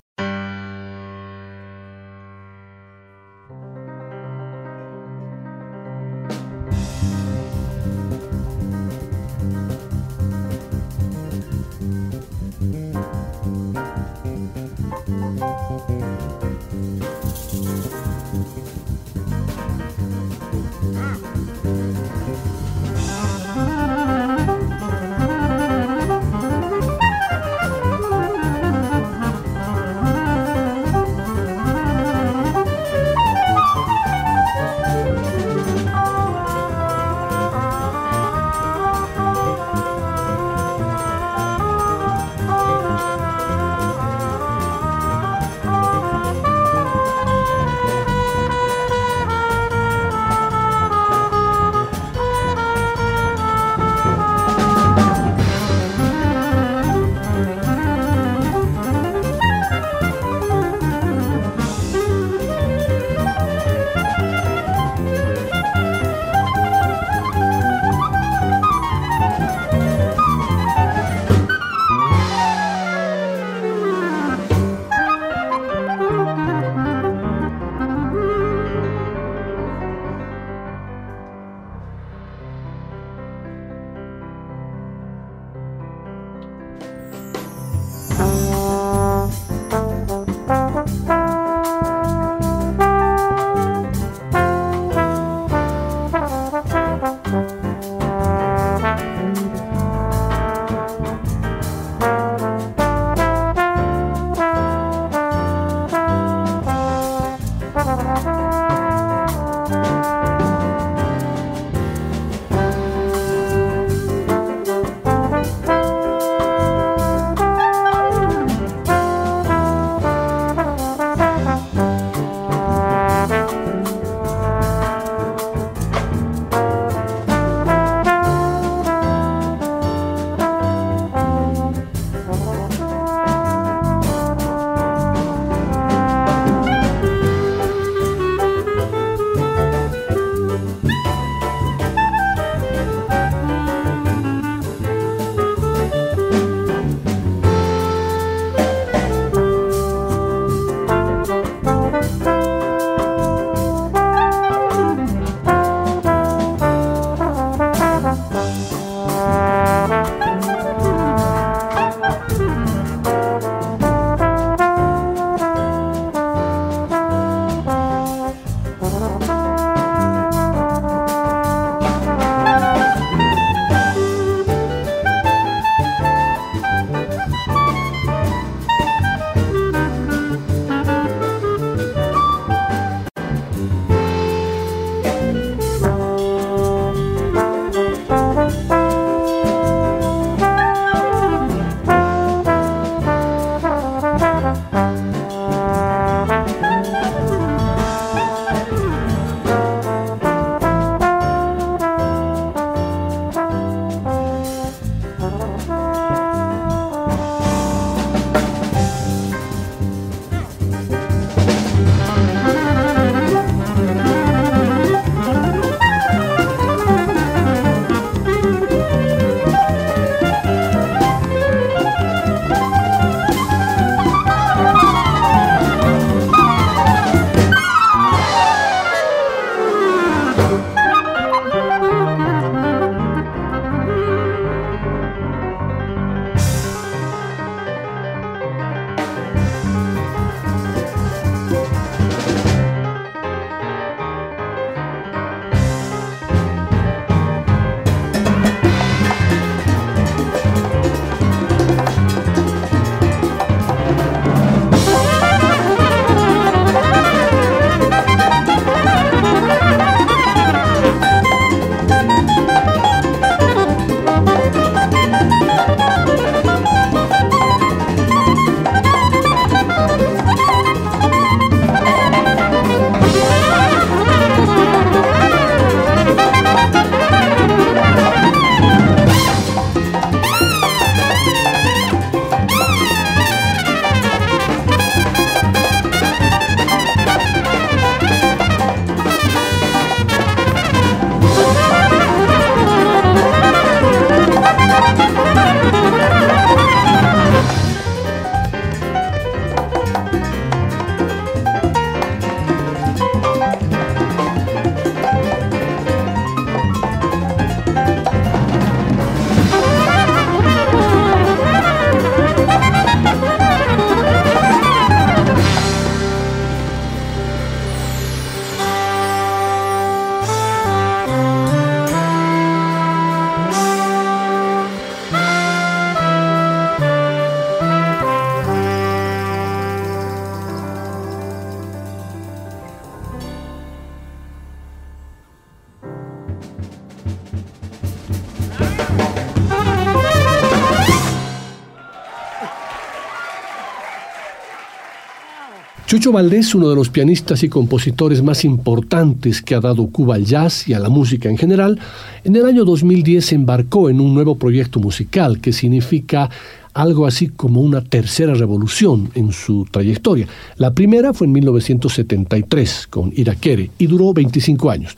Chucho 345.96 346.12
Valdés, 346.12 346.54
uno 346.54 346.68
de 346.68 346.76
los 346.76 346.90
pianistas 346.90 347.42
y 347.44 347.48
compositores 347.48 348.22
más 348.22 348.44
importantes 348.44 349.42
que 349.42 349.56
ha 349.56 349.62
dado 349.62 349.88
Cuba 349.88 350.16
al 350.16 350.26
jazz 350.26 350.68
y 350.68 350.74
a 350.74 350.80
la 350.80 350.90
música 350.90 351.30
en 351.30 351.38
general, 351.38 351.80
en 352.26 352.36
el 352.36 352.46
año 352.46 352.66
2010 352.66 353.26
se 353.26 353.36
embarcó 353.36 353.90
en 353.90 354.02
un 354.02 354.14
nuevo 354.14 354.36
proyecto 354.36 354.82
musical 354.82 355.40
que 355.40 355.54
significa 355.54 356.30
algo 356.74 357.06
así 357.06 357.30
como 357.30 357.62
una 357.62 357.82
tercera 357.82 358.34
revolución 358.34 359.10
en 359.16 359.32
su 359.32 359.66
trayectoria. 359.72 360.28
La 360.58 360.74
primera 360.74 361.14
fue 361.14 361.28
en 361.28 361.32
1973 361.32 362.88
con 362.88 363.14
Irakere 363.16 363.72
y 363.78 363.88
duró 363.88 364.12
25 364.12 364.70
años. 364.70 364.98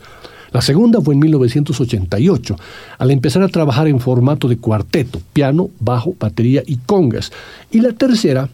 La 0.50 0.62
segunda 0.62 1.00
fue 1.00 1.14
en 1.14 1.20
1988, 1.20 2.56
al 2.98 3.10
empezar 3.12 3.44
a 3.44 3.48
trabajar 3.48 3.86
en 3.86 4.00
formato 4.00 4.48
de 4.48 4.56
cuarteto, 4.56 5.20
piano, 5.32 5.70
bajo, 5.78 6.16
batería 6.18 6.64
y 6.66 6.78
congas. 6.78 7.30
Y 7.70 7.82
la 7.82 7.92
tercera 7.92 8.48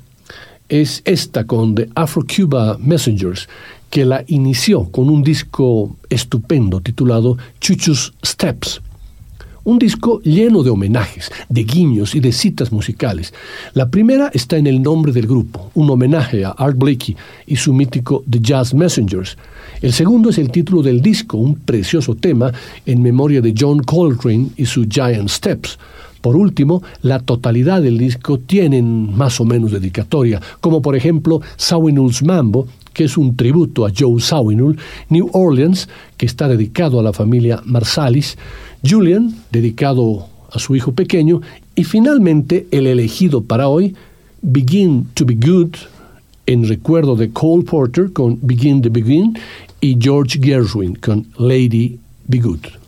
es 0.68 1.02
esta 1.04 1.44
con 1.46 1.74
The 1.74 1.88
Afro-Cuba 1.94 2.78
Messengers, 2.80 3.48
que 3.90 4.04
la 4.04 4.24
inició 4.26 4.90
con 4.90 5.08
un 5.08 5.22
disco 5.22 5.96
estupendo 6.08 6.80
titulado 6.80 7.36
Chuchus 7.60 8.12
Steps. 8.24 8.80
Un 9.64 9.78
disco 9.78 10.20
lleno 10.22 10.62
de 10.62 10.70
homenajes, 10.70 11.30
de 11.48 11.64
guiños 11.64 12.14
y 12.14 12.20
de 12.20 12.32
citas 12.32 12.70
musicales. 12.70 13.32
La 13.72 13.88
primera 13.88 14.30
está 14.34 14.58
en 14.58 14.66
el 14.66 14.82
nombre 14.82 15.10
del 15.12 15.26
grupo, 15.26 15.70
un 15.74 15.88
homenaje 15.88 16.44
a 16.44 16.50
Art 16.50 16.76
Blakey 16.76 17.16
y 17.46 17.56
su 17.56 17.72
mítico 17.72 18.24
The 18.28 18.40
Jazz 18.40 18.74
Messengers. 18.74 19.38
El 19.80 19.92
segundo 19.92 20.28
es 20.30 20.38
el 20.38 20.50
título 20.50 20.82
del 20.82 21.00
disco, 21.00 21.38
un 21.38 21.54
precioso 21.54 22.14
tema 22.14 22.52
en 22.84 23.02
memoria 23.02 23.40
de 23.40 23.54
John 23.56 23.82
Coltrane 23.82 24.48
y 24.56 24.66
su 24.66 24.86
Giant 24.86 25.30
Steps. 25.30 25.78
Por 26.24 26.36
último, 26.36 26.82
la 27.02 27.18
totalidad 27.18 27.82
del 27.82 27.98
disco 27.98 28.38
tienen 28.38 29.14
más 29.14 29.42
o 29.42 29.44
menos 29.44 29.72
dedicatoria, 29.72 30.40
como 30.62 30.80
por 30.80 30.96
ejemplo 30.96 31.42
Sawinul's 31.58 32.22
Mambo, 32.22 32.66
que 32.94 33.04
es 33.04 33.18
un 33.18 33.36
tributo 33.36 33.84
a 33.84 33.92
Joe 33.94 34.18
Sawinul, 34.22 34.78
New 35.10 35.28
Orleans, 35.34 35.86
que 36.16 36.24
está 36.24 36.48
dedicado 36.48 36.98
a 36.98 37.02
la 37.02 37.12
familia 37.12 37.60
Marsalis, 37.66 38.38
Julian, 38.82 39.34
dedicado 39.52 40.26
a 40.50 40.58
su 40.58 40.74
hijo 40.74 40.92
pequeño, 40.92 41.42
y 41.74 41.84
finalmente 41.84 42.68
el 42.70 42.86
elegido 42.86 43.42
para 43.42 43.68
hoy, 43.68 43.94
Begin 44.40 45.08
to 45.12 45.26
Be 45.26 45.34
Good, 45.34 45.76
en 46.46 46.66
recuerdo 46.66 47.16
de 47.16 47.32
Cole 47.32 47.64
Porter 47.64 48.10
con 48.14 48.38
Begin 48.40 48.80
to 48.80 48.88
Begin 48.90 49.36
y 49.78 49.98
George 50.00 50.38
Gershwin 50.42 50.94
con 50.94 51.26
Lady 51.36 51.98
Be 52.26 52.38
Good. 52.38 52.83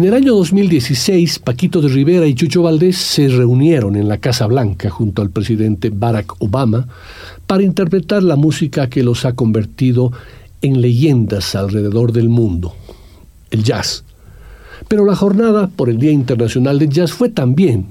En 0.00 0.06
el 0.06 0.14
año 0.14 0.34
2016, 0.34 1.40
Paquito 1.40 1.82
de 1.82 1.88
Rivera 1.88 2.26
y 2.26 2.34
Chucho 2.34 2.62
Valdés 2.62 2.96
se 2.96 3.28
reunieron 3.28 3.96
en 3.96 4.08
la 4.08 4.16
Casa 4.16 4.46
Blanca 4.46 4.88
junto 4.88 5.20
al 5.20 5.28
presidente 5.28 5.90
Barack 5.90 6.40
Obama 6.40 6.88
para 7.46 7.64
interpretar 7.64 8.22
la 8.22 8.36
música 8.36 8.88
que 8.88 9.02
los 9.02 9.26
ha 9.26 9.34
convertido 9.34 10.10
en 10.62 10.80
leyendas 10.80 11.54
alrededor 11.54 12.12
del 12.12 12.30
mundo, 12.30 12.74
el 13.50 13.62
jazz. 13.62 14.02
Pero 14.88 15.04
la 15.04 15.14
jornada 15.14 15.66
por 15.68 15.90
el 15.90 15.98
Día 15.98 16.12
Internacional 16.12 16.78
del 16.78 16.88
Jazz 16.88 17.12
fue 17.12 17.28
también 17.28 17.84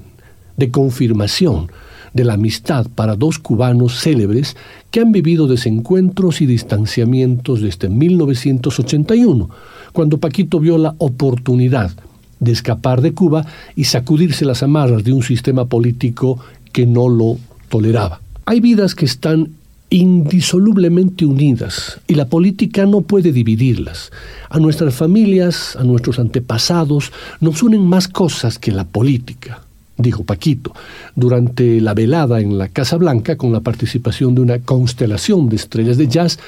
de 0.56 0.68
confirmación 0.72 1.70
de 2.12 2.24
la 2.24 2.34
amistad 2.34 2.86
para 2.94 3.16
dos 3.16 3.38
cubanos 3.38 4.00
célebres 4.00 4.56
que 4.90 5.00
han 5.00 5.12
vivido 5.12 5.46
desencuentros 5.46 6.40
y 6.40 6.46
distanciamientos 6.46 7.60
desde 7.60 7.88
1981, 7.88 9.50
cuando 9.92 10.18
Paquito 10.18 10.60
vio 10.60 10.78
la 10.78 10.94
oportunidad 10.98 11.92
de 12.40 12.52
escapar 12.52 13.00
de 13.00 13.12
Cuba 13.12 13.46
y 13.76 13.84
sacudirse 13.84 14.44
las 14.44 14.62
amarras 14.62 15.04
de 15.04 15.12
un 15.12 15.22
sistema 15.22 15.66
político 15.66 16.38
que 16.72 16.86
no 16.86 17.08
lo 17.08 17.36
toleraba. 17.68 18.20
Hay 18.46 18.60
vidas 18.60 18.94
que 18.94 19.04
están 19.04 19.50
indisolublemente 19.90 21.26
unidas 21.26 22.00
y 22.06 22.14
la 22.14 22.28
política 22.28 22.86
no 22.86 23.02
puede 23.02 23.32
dividirlas. 23.32 24.10
A 24.48 24.58
nuestras 24.58 24.94
familias, 24.94 25.76
a 25.76 25.84
nuestros 25.84 26.18
antepasados, 26.18 27.12
nos 27.40 27.62
unen 27.62 27.82
más 27.82 28.08
cosas 28.08 28.58
que 28.58 28.70
la 28.70 28.84
política 28.84 29.62
dijo 30.02 30.24
Paquito, 30.24 30.72
durante 31.14 31.80
la 31.80 31.94
velada 31.94 32.40
en 32.40 32.58
la 32.58 32.68
Casa 32.68 32.96
Blanca 32.96 33.36
con 33.36 33.52
la 33.52 33.60
participación 33.60 34.34
de 34.34 34.42
una 34.42 34.58
constelación 34.60 35.48
de 35.48 35.56
estrellas 35.56 35.96
de 35.96 36.08
jazz 36.08 36.38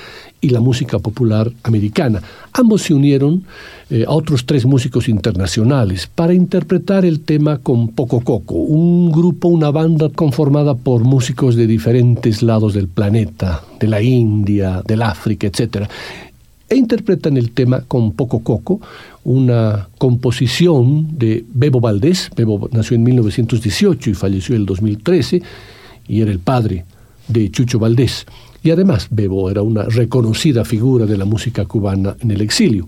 y 0.41 0.49
la 0.51 0.61
música 0.61 0.99
popular 0.99 1.53
americana. 1.63 2.21
Ambos 2.53 2.83
se 2.83 2.95
unieron 2.95 3.45
eh, 3.91 4.05
a 4.07 4.11
otros 4.11 4.45
tres 4.45 4.67
músicos 4.67 5.09
internacionales 5.09 6.09
para 6.13 6.35
interpretar 6.35 7.05
el 7.05 7.21
tema 7.21 7.59
con 7.59 7.89
Poco 7.89 8.21
Coco, 8.21 8.55
un 8.55 9.13
grupo, 9.13 9.49
una 9.49 9.71
banda 9.71 10.09
conformada 10.09 10.75
por 10.75 11.05
músicos 11.05 11.55
de 11.55 11.67
diferentes 11.67 12.43
lados 12.43 12.75
del 12.75 12.89
planeta, 12.89 13.63
de 13.79 13.87
la 13.87 14.03
India, 14.03 14.83
del 14.87 15.03
África, 15.03 15.47
etc 15.47 15.89
e 16.73 16.77
interpretan 16.77 17.37
el 17.37 17.51
tema 17.51 17.83
con 17.83 18.13
Poco 18.13 18.41
Coco, 18.41 18.81
una 19.25 19.89
composición 19.99 21.19
de 21.19 21.45
Bebo 21.53 21.81
Valdés. 21.81 22.31
Bebo 22.37 22.69
nació 22.73 22.97
en 22.97 23.05
1918 23.05 24.11
y 24.11 24.15
falleció 24.15 24.55
en 24.55 24.63
el 24.63 24.67
2013 24.67 25.43
y 26.09 26.21
era 26.21 26.31
el 26.31 26.39
padre 26.41 26.85
de 27.29 27.51
Chucho 27.51 27.79
Valdés. 27.79 28.27
Y 28.63 28.71
además 28.71 29.09
Bebo 29.11 29.51
era 29.51 29.63
una 29.63 29.85
reconocida 29.85 30.65
figura 30.65 31.07
de 31.07 31.19
la 31.19 31.25
música 31.25 31.65
cubana 31.65 32.17
en 32.21 32.31
el 32.31 32.41
exilio. 32.41 32.87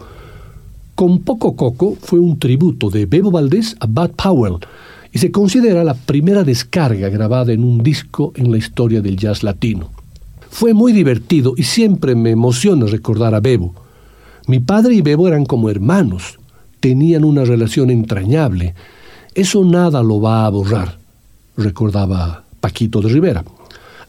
Con 0.94 1.20
Poco 1.20 1.56
Coco 1.56 1.96
fue 2.00 2.20
un 2.20 2.38
tributo 2.38 2.90
de 2.90 3.06
Bebo 3.06 3.30
Valdés 3.30 3.76
a 3.80 3.86
Bud 3.86 4.10
Powell 4.10 4.58
y 5.12 5.18
se 5.18 5.30
considera 5.30 5.84
la 5.84 5.94
primera 5.94 6.44
descarga 6.44 7.08
grabada 7.08 7.52
en 7.52 7.64
un 7.64 7.82
disco 7.82 8.32
en 8.36 8.50
la 8.50 8.58
historia 8.58 9.00
del 9.00 9.16
jazz 9.16 9.42
latino. 9.42 9.90
Fue 10.50 10.72
muy 10.72 10.92
divertido 10.92 11.54
y 11.56 11.64
siempre 11.64 12.14
me 12.14 12.30
emociona 12.30 12.86
recordar 12.86 13.34
a 13.34 13.40
Bebo. 13.40 13.83
Mi 14.46 14.60
padre 14.60 14.94
y 14.94 15.00
Bebo 15.00 15.26
eran 15.26 15.46
como 15.46 15.70
hermanos, 15.70 16.38
tenían 16.80 17.24
una 17.24 17.44
relación 17.44 17.90
entrañable. 17.90 18.74
Eso 19.34 19.64
nada 19.64 20.02
lo 20.02 20.20
va 20.20 20.44
a 20.44 20.50
borrar, 20.50 20.98
recordaba 21.56 22.44
Paquito 22.60 23.00
de 23.00 23.08
Rivera. 23.08 23.42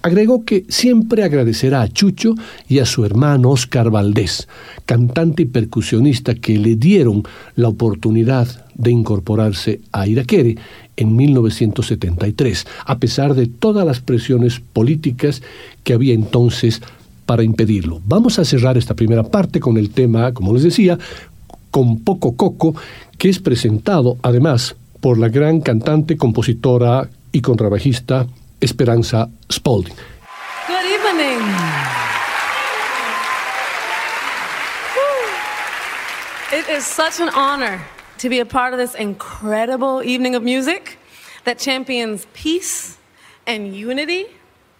Agregó 0.02 0.44
que 0.44 0.66
siempre 0.68 1.24
agradecerá 1.24 1.82
a 1.82 1.88
Chucho 1.88 2.36
y 2.68 2.80
a 2.80 2.86
su 2.86 3.06
hermano 3.06 3.50
Oscar 3.50 3.90
Valdés, 3.90 4.48
cantante 4.86 5.44
y 5.44 5.46
percusionista 5.46 6.36
que 6.36 6.60
le 6.60 6.76
dieron 6.76 7.24
la 7.56 7.70
oportunidad 7.70 8.66
de 8.76 8.92
incorporarse 8.92 9.82
a 9.94 10.06
Iraquere 10.06 10.58
en 10.98 11.16
1973, 11.16 12.68
a 12.86 13.00
pesar 13.00 13.34
de 13.34 13.48
todas 13.48 13.86
las 13.86 14.02
presiones 14.02 14.60
políticas 14.60 15.42
que 15.84 15.94
había 15.94 16.14
entonces 16.14 16.82
para 17.26 17.44
impedirlo. 17.44 18.02
Vamos 18.06 18.40
a 18.40 18.46
cerrar 18.46 18.78
esta 18.78 18.94
primera 18.94 19.24
parte 19.24 19.60
con 19.60 19.78
el 19.78 19.90
tema, 19.90 20.34
como 20.34 20.54
les 20.54 20.64
decía, 20.64 20.98
con 21.72 22.00
Poco 22.00 22.36
Coco, 22.36 22.76
que 23.18 23.30
es 23.30 23.40
presentado 23.40 24.18
además 24.22 24.76
por 25.02 25.18
la 25.18 25.30
gran 25.30 25.62
cantante, 25.62 26.18
compositora 26.18 27.10
y 27.32 27.42
contrabajista 27.42 28.28
Esperanza 28.62 29.30
Spalding. 29.52 29.96
Good 30.68 30.86
evening. 30.86 31.42
It 36.54 36.70
is 36.70 36.86
such 36.86 37.20
an 37.20 37.30
honor 37.36 37.82
to 38.20 38.30
be 38.30 38.40
a 38.40 38.46
part 38.46 38.74
of 38.74 38.80
this 38.80 38.96
incredible 38.96 40.02
evening 40.04 40.36
of 40.36 40.44
music 40.44 40.98
that 41.44 41.60
champions 41.60 42.26
peace 42.34 42.98
and 43.46 43.76
unity. 43.76 44.28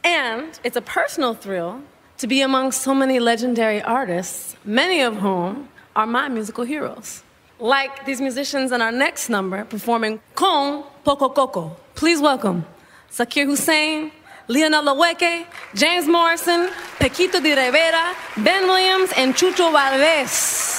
And 0.04 0.58
it's 0.64 0.78
a 0.78 0.82
personal 0.82 1.34
thrill 1.34 1.82
to 2.18 2.28
be 2.28 2.42
among 2.42 2.72
so 2.72 2.94
many 2.94 3.20
legendary 3.20 3.82
artists, 3.82 4.56
many 4.64 5.02
of 5.02 5.18
whom 5.18 5.70
are 5.96 6.06
my 6.06 6.28
musical 6.30 6.64
heroes. 6.64 7.24
Like 7.60 8.06
these 8.06 8.20
musicians 8.20 8.72
in 8.72 8.82
our 8.82 8.92
next 8.92 9.30
number 9.30 9.64
performing 9.66 10.20
Con 10.36 10.84
Poco 11.04 11.30
Coco. 11.30 11.78
Please 11.96 12.22
welcome 12.22 12.66
Sakir 13.10 13.46
Hussein, 13.46 14.12
Leonel 14.48 14.84
Laweke, 14.84 15.46
James 15.74 16.08
Morrison, 16.08 16.70
Pequito 17.00 17.40
de 17.40 17.56
Rivera, 17.56 18.14
Ben 18.38 18.68
Williams, 18.68 19.12
and 19.16 19.34
Chucho 19.34 19.72
Valdez. 19.72 20.75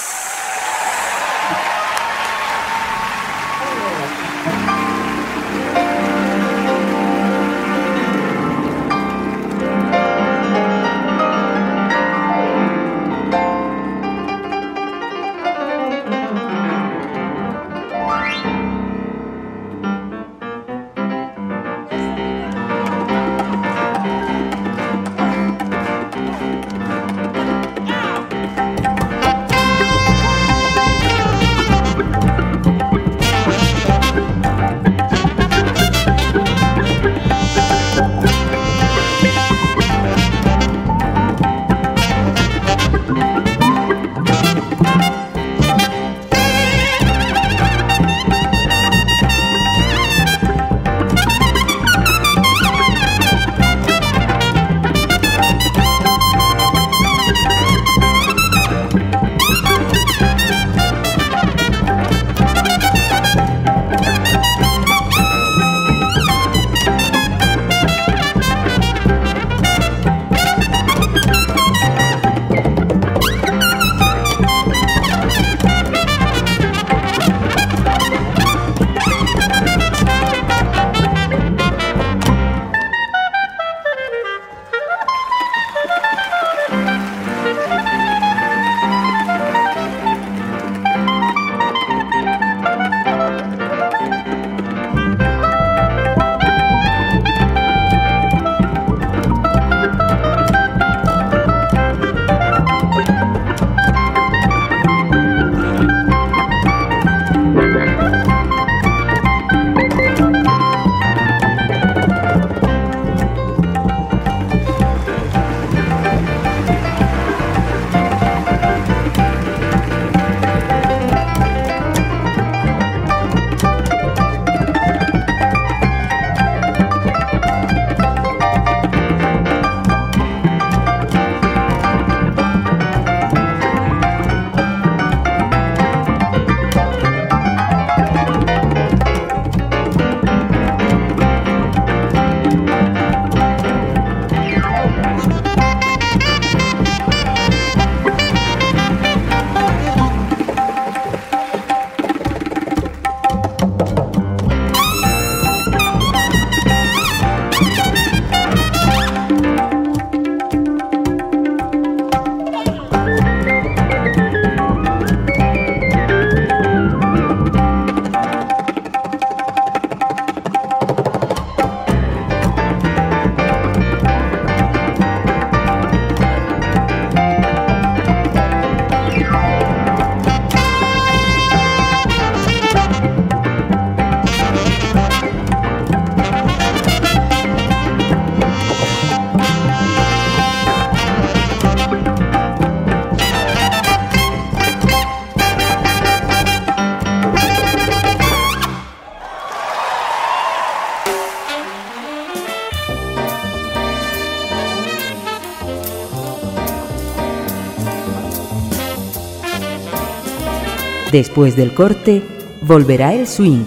Después 211.17 211.55
del 211.55 211.73
corte, 211.73 212.21
volverá 212.61 213.11
el 213.15 213.25
swing 213.25 213.65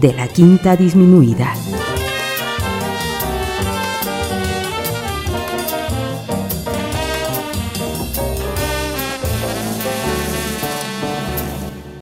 de 0.00 0.14
la 0.14 0.28
quinta 0.28 0.76
disminuida. 0.76 1.52